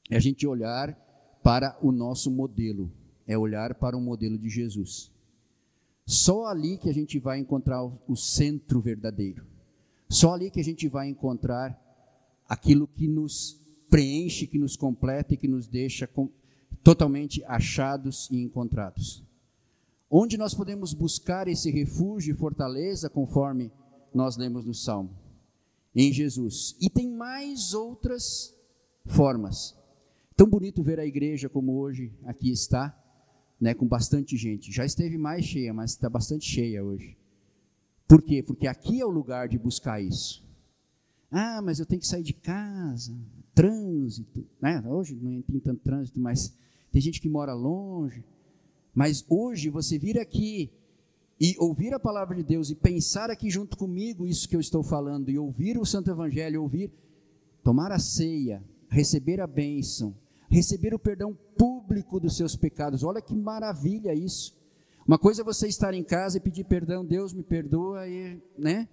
é 0.10 0.18
a 0.18 0.20
gente 0.20 0.46
olhar 0.46 0.94
para 1.42 1.78
o 1.82 1.92
nosso 1.92 2.30
modelo, 2.30 2.92
é 3.26 3.38
olhar 3.38 3.76
para 3.76 3.96
o 3.96 4.02
modelo 4.02 4.38
de 4.38 4.50
Jesus. 4.50 5.12
Só 6.06 6.46
ali 6.46 6.78
que 6.78 6.90
a 6.90 6.94
gente 6.94 7.18
vai 7.18 7.40
encontrar 7.40 7.84
o 7.84 8.16
centro 8.16 8.82
verdadeiro. 8.82 9.46
Só 10.10 10.34
ali 10.34 10.52
que 10.52 10.60
a 10.60 10.63
gente 10.63 10.88
vai 10.88 11.10
encontrar 11.10 11.80
aquilo 12.48 12.88
que 12.88 13.08
nos 13.08 13.62
preenche, 13.89 14.48
que 14.48 14.58
nos 14.58 14.76
completa 14.76 15.34
e 15.34 15.38
que 15.38 15.48
nos 15.48 15.68
deixa 15.68 16.08
com, 16.08 16.30
totalmente 16.84 17.44
achados 17.46 18.30
e 18.32 18.41
encontrados. 18.41 19.24
Onde 20.10 20.38
nós 20.38 20.54
podemos 20.54 20.94
buscar 20.94 21.48
esse 21.48 21.72
refúgio 21.72 22.34
e 22.34 22.38
fortaleza, 22.38 23.10
conforme 23.10 23.72
nós 24.13 24.38
lemos 24.38 24.65
no 24.65 24.74
Salmo? 24.74 25.18
Em 25.96 26.12
Jesus. 26.12 26.76
E 26.80 26.89
tem 26.89 27.10
mais 27.10 27.74
outras 27.74 28.54
formas. 29.06 29.76
Tão 30.36 30.48
bonito 30.48 30.84
ver 30.84 31.00
a 31.00 31.06
igreja 31.06 31.50
como 31.50 31.78
hoje 31.80 32.13
aqui 32.26 32.52
está, 32.52 32.96
né, 33.60 33.74
com 33.74 33.88
bastante 33.88 34.38
gente. 34.38 34.72
Já 34.72 34.86
esteve 34.86 35.18
mais 35.18 35.46
cheia, 35.46 35.74
mas 35.74 35.91
está 35.91 36.10
bastante 36.10 36.46
cheia 36.46 36.84
hoje. 36.84 37.18
Por 38.08 38.22
quê? 38.22 38.44
Porque 38.44 38.68
aqui 38.68 39.02
é 39.02 39.06
o 39.06 39.10
lugar 39.10 39.48
de 39.48 39.58
buscar 39.58 40.02
isso. 40.02 40.44
Ah, 41.32 41.62
mas 41.62 41.80
eu 41.80 41.86
tenho 41.86 42.02
que 42.02 42.08
sair 42.08 42.24
de 42.24 42.34
casa, 42.34 43.15
trânsito. 43.54 44.46
Né? 44.62 44.84
Hoje 44.88 45.15
não 45.15 45.41
tem 45.41 45.60
tanto 45.60 45.82
trânsito, 45.82 46.20
mas 46.20 46.56
tem 46.91 47.02
gente 47.02 47.20
que 47.20 47.28
mora 47.28 47.54
longe. 47.54 48.24
Mas 48.94 49.26
hoje 49.28 49.70
você 49.70 49.98
vir 49.98 50.20
aqui 50.20 50.72
e 51.39 51.56
ouvir 51.60 51.94
a 51.94 52.00
palavra 52.00 52.36
de 52.36 52.44
Deus 52.44 52.70
e 52.70 52.76
pensar 52.76 53.30
aqui 53.30 53.50
junto 53.50 53.76
comigo 53.76 54.26
isso 54.26 54.48
que 54.48 54.56
eu 54.56 54.60
estou 54.60 54.82
falando 54.84 55.30
e 55.30 55.38
ouvir 55.38 55.78
o 55.78 55.86
Santo 55.86 56.10
Evangelho, 56.10 56.62
ouvir, 56.62 56.91
tomar 57.62 57.91
a 57.91 58.00
ceia, 58.00 58.63
receber 58.88 59.41
a 59.41 59.48
bênção, 59.48 60.15
receber 60.50 60.94
o 60.94 61.00
perdão 61.00 61.38
público 61.58 62.20
dos 62.20 62.38
seus 62.38 62.56
pecados. 62.56 63.04
Olha 63.04 63.22
que 63.22 63.36
maravilha 63.36 64.13
isso. 64.13 64.56
Uma 65.08 65.20
coisa 65.20 65.41
é 65.41 65.46
você 65.46 65.68
estar 65.68 65.94
em 65.94 66.04
casa 66.04 66.38
e 66.38 66.41
pedir 66.41 66.63
perdão, 66.63 67.06
Deus 67.06 67.32
me 67.32 67.44
perdoa, 67.44 68.08
e, 68.08 68.41
né? 68.58 68.88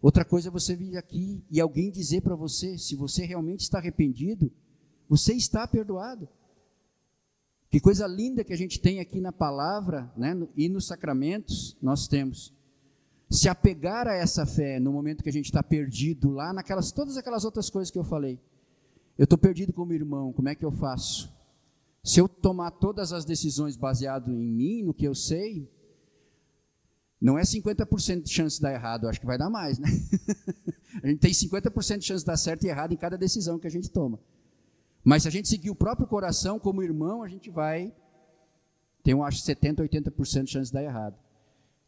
Outra 0.00 0.24
coisa 0.24 0.48
é 0.48 0.50
você 0.50 0.74
vir 0.74 0.96
aqui 0.96 1.44
e 1.48 1.60
alguém 1.60 1.88
dizer 1.88 2.22
para 2.22 2.34
você, 2.34 2.76
se 2.76 2.96
você 2.96 3.24
realmente 3.24 3.60
está 3.60 3.78
arrependido, 3.78 4.50
você 5.08 5.32
está 5.32 5.64
perdoado. 5.68 6.28
Que 7.70 7.78
coisa 7.78 8.06
linda 8.06 8.42
que 8.42 8.52
a 8.52 8.56
gente 8.56 8.80
tem 8.80 8.98
aqui 8.98 9.20
na 9.20 9.30
palavra 9.30 10.12
né, 10.16 10.36
e 10.56 10.68
nos 10.68 10.86
sacramentos 10.88 11.76
nós 11.80 12.08
temos. 12.08 12.52
Se 13.30 13.48
apegar 13.48 14.08
a 14.08 14.14
essa 14.14 14.44
fé 14.44 14.80
no 14.80 14.92
momento 14.92 15.22
que 15.22 15.28
a 15.28 15.32
gente 15.32 15.46
está 15.46 15.62
perdido 15.62 16.30
lá, 16.30 16.52
naquelas 16.52 16.90
todas 16.90 17.16
aquelas 17.16 17.44
outras 17.44 17.70
coisas 17.70 17.90
que 17.90 17.98
eu 17.98 18.04
falei. 18.04 18.40
Eu 19.16 19.24
estou 19.24 19.38
perdido 19.38 19.72
como 19.72 19.92
irmão, 19.92 20.32
como 20.32 20.48
é 20.48 20.54
que 20.54 20.64
eu 20.64 20.72
faço? 20.72 21.32
Se 22.04 22.20
eu 22.20 22.28
tomar 22.28 22.72
todas 22.72 23.12
as 23.12 23.24
decisões 23.24 23.76
baseado 23.76 24.32
em 24.32 24.52
mim, 24.52 24.82
no 24.82 24.92
que 24.92 25.04
eu 25.04 25.14
sei, 25.14 25.70
não 27.20 27.38
é 27.38 27.42
50% 27.42 28.22
de 28.22 28.30
chance 28.30 28.56
de 28.56 28.62
dar 28.62 28.72
errado, 28.72 29.08
acho 29.08 29.20
que 29.20 29.26
vai 29.26 29.38
dar 29.38 29.48
mais, 29.48 29.78
né? 29.78 29.88
a 31.02 31.06
gente 31.06 31.20
tem 31.20 31.30
50% 31.30 31.98
de 31.98 32.04
chance 32.04 32.24
de 32.24 32.26
dar 32.26 32.36
certo 32.36 32.64
e 32.64 32.68
errado 32.68 32.92
em 32.92 32.96
cada 32.96 33.16
decisão 33.16 33.58
que 33.58 33.66
a 33.68 33.70
gente 33.70 33.88
toma. 33.88 34.18
Mas 35.04 35.22
se 35.22 35.28
a 35.28 35.30
gente 35.30 35.48
seguir 35.48 35.70
o 35.70 35.76
próprio 35.76 36.06
coração 36.06 36.58
como 36.58 36.82
irmão, 36.82 37.22
a 37.22 37.28
gente 37.28 37.50
vai 37.50 37.94
ter, 39.04 39.12
eu 39.12 39.22
acho, 39.22 39.38
70, 39.38 39.84
80% 39.84 40.44
de 40.44 40.50
chance 40.50 40.70
de 40.70 40.74
dar 40.74 40.82
errado. 40.82 41.16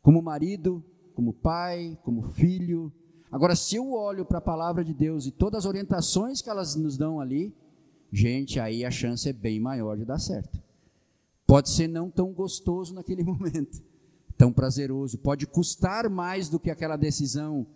Como 0.01 0.23
marido, 0.23 0.85
como 1.15 1.33
pai, 1.33 1.99
como 2.05 2.23
filho. 2.23 2.93
Agora, 3.31 3.57
se 3.57 3.75
eu 3.75 3.93
olho 3.93 4.25
para 4.25 4.39
a 4.39 4.43
palavra 4.43 4.85
de 4.85 4.95
Deus 4.95 5.27
e 5.27 5.33
todas 5.33 5.61
as 5.61 5.67
orientações 5.67 6.41
que 6.41 6.51
elas 6.51 6.77
nos 6.77 6.97
dão 6.97 7.21
ali, 7.21 7.53
gente, 8.15 8.61
aí 8.61 8.85
a 8.85 8.91
chance 8.91 9.29
é 9.29 9.33
bem 9.33 9.59
maior 9.59 9.97
de 9.97 10.05
dar 10.05 10.19
certo. 10.19 10.63
Pode 11.47 11.71
ser 11.71 11.89
não 11.89 12.09
tão 12.09 12.33
gostoso 12.33 12.95
naquele 12.95 13.23
momento, 13.25 13.83
tão 14.37 14.53
prazeroso. 14.53 15.19
Pode 15.19 15.47
custar 15.47 16.09
mais 16.09 16.49
do 16.49 16.61
que 16.61 16.71
aquela 16.71 16.97
decisão 16.97 17.67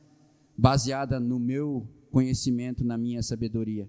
baseada 0.57 1.19
no 1.19 1.39
meu 1.39 1.87
conhecimento, 2.11 2.85
na 2.85 2.97
minha 2.97 3.23
sabedoria. 3.23 3.89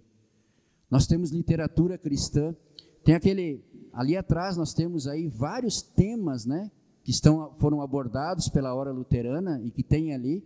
Nós 0.90 1.06
temos 1.06 1.30
literatura 1.30 1.98
cristã, 1.98 2.56
tem 3.04 3.14
aquele 3.16 3.64
ali 3.94 4.18
atrás 4.18 4.58
nós 4.58 4.74
temos 4.74 5.08
aí 5.08 5.28
vários 5.28 5.82
temas, 5.82 6.46
né, 6.46 6.72
que 7.04 7.12
estão 7.12 7.54
foram 7.60 7.82
abordados 7.82 8.50
pela 8.50 8.74
hora 8.74 8.92
luterana 8.92 9.62
e 9.64 9.70
que 9.72 9.84
tem 9.84 10.14
ali. 10.14 10.44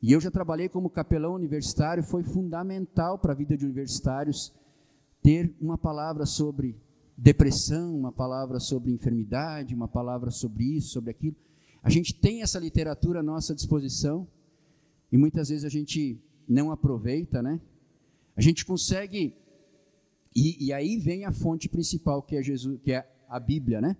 E 0.00 0.12
eu 0.12 0.20
já 0.20 0.32
trabalhei 0.32 0.68
como 0.68 0.90
capelão 0.90 1.34
universitário, 1.34 2.02
foi 2.02 2.24
fundamental 2.24 3.18
para 3.18 3.32
a 3.32 3.36
vida 3.36 3.56
de 3.56 3.64
universitários 3.64 4.52
ter 5.22 5.54
uma 5.60 5.78
palavra 5.78 6.26
sobre 6.26 6.76
depressão, 7.16 7.96
uma 7.96 8.12
palavra 8.12 8.58
sobre 8.58 8.92
enfermidade, 8.92 9.74
uma 9.74 9.88
palavra 9.88 10.30
sobre 10.30 10.64
isso, 10.64 10.88
sobre 10.88 11.10
aquilo. 11.10 11.36
A 11.82 11.90
gente 11.90 12.14
tem 12.14 12.42
essa 12.42 12.58
literatura 12.58 13.20
à 13.20 13.22
nossa 13.22 13.54
disposição 13.54 14.26
e 15.10 15.16
muitas 15.16 15.48
vezes 15.48 15.64
a 15.64 15.68
gente 15.68 16.20
não 16.48 16.70
aproveita, 16.70 17.42
né? 17.42 17.60
A 18.36 18.40
gente 18.40 18.64
consegue 18.64 19.34
e, 20.34 20.66
e, 20.66 20.72
aí 20.72 20.98
vem 20.98 21.26
a 21.26 21.32
fonte 21.32 21.68
principal, 21.68 22.22
que 22.22 22.36
é 22.36 22.42
Jesus, 22.42 22.80
que 22.82 22.92
é 22.92 23.06
a 23.28 23.38
Bíblia, 23.38 23.80
né? 23.80 23.96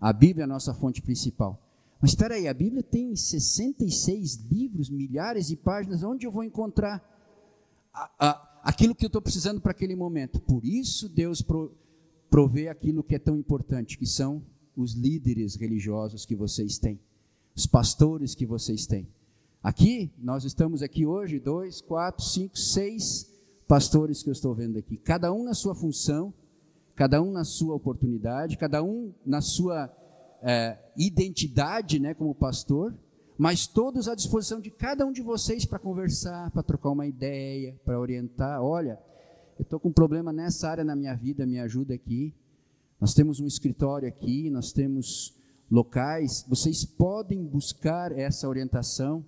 A 0.00 0.12
Bíblia 0.12 0.42
é 0.42 0.44
a 0.44 0.48
nossa 0.48 0.72
fonte 0.72 1.02
principal. 1.02 1.60
Mas 2.00 2.10
espera 2.10 2.34
aí, 2.34 2.48
a 2.48 2.54
Bíblia 2.54 2.82
tem 2.82 3.14
66 3.14 4.36
livros, 4.50 4.88
milhares 4.88 5.46
de 5.48 5.56
páginas, 5.56 6.02
onde 6.02 6.26
eu 6.26 6.32
vou 6.32 6.42
encontrar 6.42 7.02
a, 7.92 8.10
a, 8.18 8.43
aquilo 8.64 8.94
que 8.94 9.04
eu 9.04 9.08
estou 9.08 9.20
precisando 9.20 9.60
para 9.60 9.72
aquele 9.72 9.94
momento? 9.94 10.40
Por 10.40 10.64
isso 10.64 11.08
Deus 11.08 11.42
pro, 11.42 11.70
provê 12.30 12.68
aquilo 12.68 13.04
que 13.04 13.14
é 13.14 13.18
tão 13.18 13.36
importante, 13.36 13.98
que 13.98 14.06
são 14.06 14.42
os 14.74 14.94
líderes 14.94 15.54
religiosos 15.54 16.24
que 16.24 16.34
vocês 16.34 16.78
têm, 16.78 16.98
os 17.54 17.66
pastores 17.66 18.34
que 18.34 18.46
vocês 18.46 18.86
têm. 18.86 19.06
Aqui, 19.62 20.10
nós 20.18 20.44
estamos 20.44 20.82
aqui 20.82 21.06
hoje, 21.06 21.38
dois, 21.38 21.80
quatro, 21.80 22.24
cinco, 22.24 22.58
seis 22.58 23.30
pastores 23.68 24.22
que 24.22 24.28
eu 24.28 24.32
estou 24.32 24.54
vendo 24.54 24.78
aqui, 24.78 24.96
cada 24.96 25.32
um 25.32 25.44
na 25.44 25.54
sua 25.54 25.74
função, 25.74 26.32
cada 26.96 27.22
um 27.22 27.30
na 27.30 27.44
sua 27.44 27.74
oportunidade, 27.74 28.56
cada 28.56 28.82
um 28.82 29.12
na 29.24 29.40
sua 29.40 29.90
é, 30.42 30.78
identidade 30.96 31.98
né, 31.98 32.14
como 32.14 32.34
pastor, 32.34 32.94
mas 33.36 33.66
todos 33.66 34.08
à 34.08 34.14
disposição 34.14 34.60
de 34.60 34.70
cada 34.70 35.04
um 35.04 35.12
de 35.12 35.22
vocês 35.22 35.64
para 35.64 35.78
conversar, 35.78 36.50
para 36.50 36.62
trocar 36.62 36.90
uma 36.90 37.06
ideia, 37.06 37.78
para 37.84 37.98
orientar. 37.98 38.62
Olha, 38.62 38.98
eu 39.58 39.62
estou 39.62 39.80
com 39.80 39.88
um 39.88 39.92
problema 39.92 40.32
nessa 40.32 40.68
área 40.68 40.84
na 40.84 40.94
minha 40.94 41.14
vida, 41.14 41.44
me 41.44 41.58
ajuda 41.58 41.94
aqui. 41.94 42.34
Nós 43.00 43.12
temos 43.12 43.40
um 43.40 43.46
escritório 43.46 44.08
aqui, 44.08 44.50
nós 44.50 44.72
temos 44.72 45.36
locais, 45.70 46.44
vocês 46.48 46.84
podem 46.84 47.44
buscar 47.44 48.12
essa 48.12 48.48
orientação. 48.48 49.24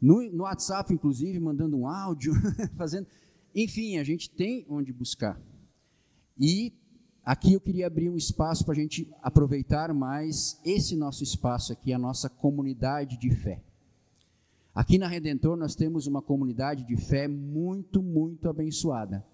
No, 0.00 0.22
no 0.32 0.44
WhatsApp, 0.44 0.92
inclusive, 0.92 1.38
mandando 1.38 1.76
um 1.76 1.86
áudio, 1.86 2.32
fazendo. 2.76 3.06
Enfim, 3.54 3.98
a 3.98 4.04
gente 4.04 4.30
tem 4.30 4.66
onde 4.68 4.92
buscar. 4.92 5.40
E 6.38 6.72
aqui 7.24 7.52
eu 7.52 7.60
queria 7.60 7.86
abrir 7.86 8.10
um 8.10 8.16
espaço 8.16 8.64
para 8.64 8.72
a 8.72 8.76
gente 8.76 9.08
aproveitar 9.22 9.92
mais 9.92 10.60
esse 10.64 10.96
nosso 10.96 11.22
espaço 11.22 11.72
aqui, 11.72 11.92
a 11.92 11.98
nossa 11.98 12.28
comunidade 12.28 13.18
de 13.18 13.30
fé. 13.34 13.62
Aqui 14.74 14.96
na 14.98 15.06
Redentor 15.06 15.56
nós 15.56 15.74
temos 15.74 16.06
uma 16.06 16.22
comunidade 16.22 16.84
de 16.84 16.96
fé 16.96 17.28
muito, 17.28 18.02
muito 18.02 18.48
abençoada. 18.48 19.24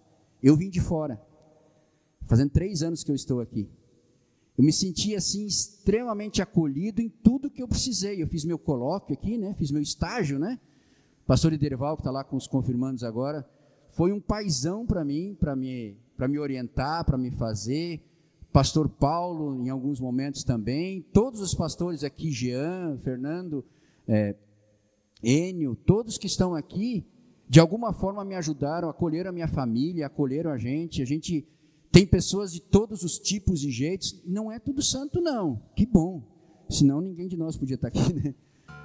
Eu 0.42 0.56
vim 0.56 0.68
de 0.68 0.80
fora, 0.80 1.20
fazendo 2.26 2.50
três 2.50 2.82
anos 2.82 3.04
que 3.04 3.10
eu 3.10 3.14
estou 3.14 3.40
aqui. 3.40 3.68
Eu 4.58 4.64
me 4.64 4.72
senti 4.72 5.14
assim 5.14 5.46
extremamente 5.46 6.42
acolhido 6.42 7.00
em 7.00 7.08
tudo 7.08 7.48
que 7.48 7.62
eu 7.62 7.68
precisei. 7.68 8.20
Eu 8.20 8.26
fiz 8.26 8.44
meu 8.44 8.58
colóquio 8.58 9.14
aqui, 9.14 9.38
né? 9.38 9.54
Fiz 9.54 9.70
meu 9.70 9.80
estágio, 9.80 10.36
né? 10.36 10.58
O 11.22 11.26
pastor 11.28 11.52
Iderval, 11.52 11.96
que 11.96 12.00
está 12.00 12.10
lá 12.10 12.24
com 12.24 12.36
os 12.36 12.48
confirmandos 12.48 13.04
agora, 13.04 13.48
foi 13.90 14.10
um 14.12 14.20
paizão 14.20 14.84
para 14.84 15.04
mim, 15.04 15.36
para 15.38 15.54
me, 15.54 15.96
me 16.26 16.38
orientar, 16.38 17.04
para 17.04 17.18
me 17.18 17.30
fazer. 17.30 18.02
Pastor 18.52 18.88
Paulo, 18.88 19.62
em 19.62 19.68
alguns 19.68 20.00
momentos 20.00 20.42
também. 20.42 21.02
Todos 21.12 21.40
os 21.40 21.54
pastores 21.54 22.02
aqui, 22.02 22.32
Jean, 22.32 22.98
Fernando, 23.04 23.64
é, 24.06 24.34
Enio, 25.22 25.76
todos 25.76 26.16
que 26.16 26.26
estão 26.26 26.54
aqui, 26.54 27.06
de 27.48 27.60
alguma 27.60 27.92
forma 27.92 28.24
me 28.24 28.34
ajudaram, 28.34 28.88
acolheram 28.88 29.30
a 29.30 29.32
minha 29.32 29.48
família, 29.48 30.06
acolheram 30.06 30.50
a 30.50 30.58
gente. 30.58 31.02
A 31.02 31.06
gente 31.06 31.46
tem 31.90 32.06
pessoas 32.06 32.52
de 32.52 32.60
todos 32.60 33.02
os 33.02 33.18
tipos 33.18 33.62
e 33.62 33.70
jeitos. 33.70 34.20
Não 34.26 34.50
é 34.50 34.58
tudo 34.58 34.82
santo, 34.82 35.20
não. 35.20 35.60
Que 35.76 35.86
bom. 35.86 36.22
Senão 36.68 37.00
ninguém 37.00 37.28
de 37.28 37.36
nós 37.36 37.56
podia 37.56 37.76
estar 37.76 37.88
aqui, 37.88 38.12
né? 38.12 38.34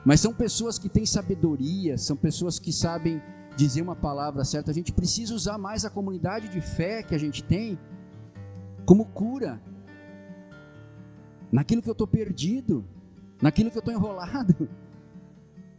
Mas 0.06 0.20
são 0.20 0.34
pessoas 0.34 0.78
que 0.78 0.90
têm 0.90 1.06
sabedoria, 1.06 1.98
são 1.98 2.18
pessoas 2.18 2.60
que 2.60 2.74
sabem 2.74 3.22
dizer 3.56 3.82
uma 3.82 3.96
palavra 3.96 4.44
certa, 4.44 4.72
a 4.72 4.74
gente 4.74 4.92
precisa 4.92 5.34
usar 5.34 5.58
mais 5.58 5.86
a 5.86 5.90
comunidade 5.90 6.50
de 6.50 6.62
fé 6.62 7.04
que 7.04 7.14
a 7.14 7.18
gente 7.18 7.44
tem 7.44 7.78
como 8.86 9.06
cura. 9.06 9.62
Naquilo 11.52 11.82
que 11.82 11.90
eu 11.90 11.94
estou 11.94 12.08
perdido, 12.08 12.84
naquilo 13.42 13.70
que 13.70 13.78
eu 13.78 13.82
estou 13.82 13.94
enrolado. 13.94 14.68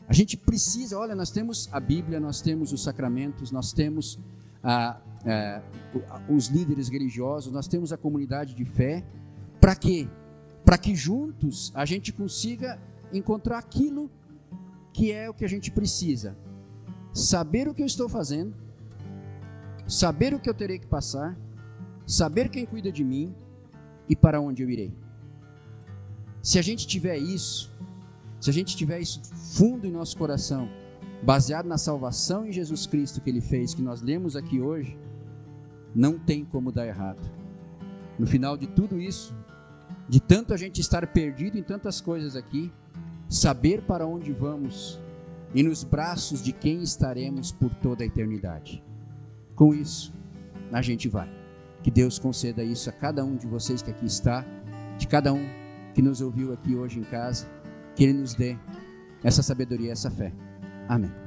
A 0.06 0.12
gente 0.12 0.36
precisa, 0.36 0.98
olha, 0.98 1.14
nós 1.14 1.30
temos 1.30 1.68
a 1.72 1.80
Bíblia, 1.80 2.20
nós 2.20 2.40
temos 2.40 2.72
os 2.72 2.82
sacramentos, 2.82 3.50
nós 3.50 3.72
temos 3.72 4.20
a, 4.62 5.00
a, 5.24 5.62
os 6.28 6.48
líderes 6.48 6.88
religiosos, 6.88 7.50
nós 7.50 7.66
temos 7.66 7.92
a 7.92 7.96
comunidade 7.96 8.54
de 8.54 8.64
fé. 8.64 9.04
Para 9.60 9.74
quê? 9.74 10.06
Para 10.64 10.78
que 10.78 10.94
juntos 10.94 11.72
a 11.74 11.84
gente 11.84 12.12
consiga 12.12 12.78
encontrar 13.12 13.58
aquilo 13.58 14.10
que 14.92 15.10
é 15.10 15.28
o 15.28 15.34
que 15.34 15.44
a 15.44 15.48
gente 15.48 15.70
precisa 15.70 16.36
saber 17.14 17.68
o 17.68 17.72
que 17.72 17.80
eu 17.80 17.86
estou 17.86 18.08
fazendo, 18.08 18.52
saber 19.86 20.34
o 20.34 20.40
que 20.40 20.50
eu 20.50 20.54
terei 20.54 20.80
que 20.80 20.86
passar, 20.86 21.38
saber 22.04 22.48
quem 22.48 22.66
cuida 22.66 22.90
de 22.90 23.04
mim 23.04 23.32
e 24.08 24.16
para 24.16 24.40
onde 24.40 24.64
eu 24.64 24.68
irei. 24.68 24.92
Se 26.42 26.58
a 26.58 26.62
gente 26.62 26.86
tiver 26.86 27.16
isso, 27.16 27.72
se 28.40 28.50
a 28.50 28.52
gente 28.52 28.76
tiver 28.76 28.98
isso 28.98 29.22
fundo 29.56 29.86
em 29.86 29.92
nosso 29.92 30.18
coração, 30.18 30.68
baseado 31.22 31.66
na 31.66 31.78
salvação 31.78 32.44
em 32.44 32.52
Jesus 32.52 32.84
Cristo 32.84 33.20
que 33.20 33.30
ele 33.30 33.40
fez, 33.40 33.72
que 33.72 33.80
nós 33.80 34.02
lemos 34.02 34.34
aqui 34.34 34.60
hoje, 34.60 34.98
não 35.94 36.18
tem 36.18 36.44
como 36.44 36.72
dar 36.72 36.86
errado. 36.86 37.30
No 38.18 38.26
final 38.26 38.56
de 38.56 38.66
tudo 38.66 39.00
isso, 39.00 39.34
de 40.08 40.20
tanto 40.20 40.52
a 40.52 40.56
gente 40.56 40.80
estar 40.80 41.06
perdido 41.06 41.56
em 41.56 41.62
tantas 41.62 42.00
coisas 42.00 42.34
aqui, 42.34 42.72
saber 43.28 43.82
para 43.82 44.04
onde 44.04 44.32
vamos 44.32 45.00
e 45.54 45.62
nos 45.62 45.84
braços 45.84 46.42
de 46.42 46.52
quem 46.52 46.82
estaremos 46.82 47.52
por 47.52 47.72
toda 47.76 48.02
a 48.02 48.06
eternidade. 48.06 48.82
Com 49.54 49.72
isso, 49.72 50.12
a 50.72 50.82
gente 50.82 51.08
vai. 51.08 51.30
Que 51.82 51.90
Deus 51.90 52.18
conceda 52.18 52.64
isso 52.64 52.90
a 52.90 52.92
cada 52.92 53.24
um 53.24 53.36
de 53.36 53.46
vocês 53.46 53.80
que 53.80 53.90
aqui 53.90 54.06
está, 54.06 54.44
de 54.98 55.06
cada 55.06 55.32
um 55.32 55.46
que 55.94 56.02
nos 56.02 56.20
ouviu 56.20 56.52
aqui 56.52 56.74
hoje 56.74 56.98
em 56.98 57.04
casa, 57.04 57.46
que 57.94 58.02
Ele 58.02 58.14
nos 58.14 58.34
dê 58.34 58.56
essa 59.22 59.42
sabedoria, 59.42 59.92
essa 59.92 60.10
fé. 60.10 60.32
Amém. 60.88 61.23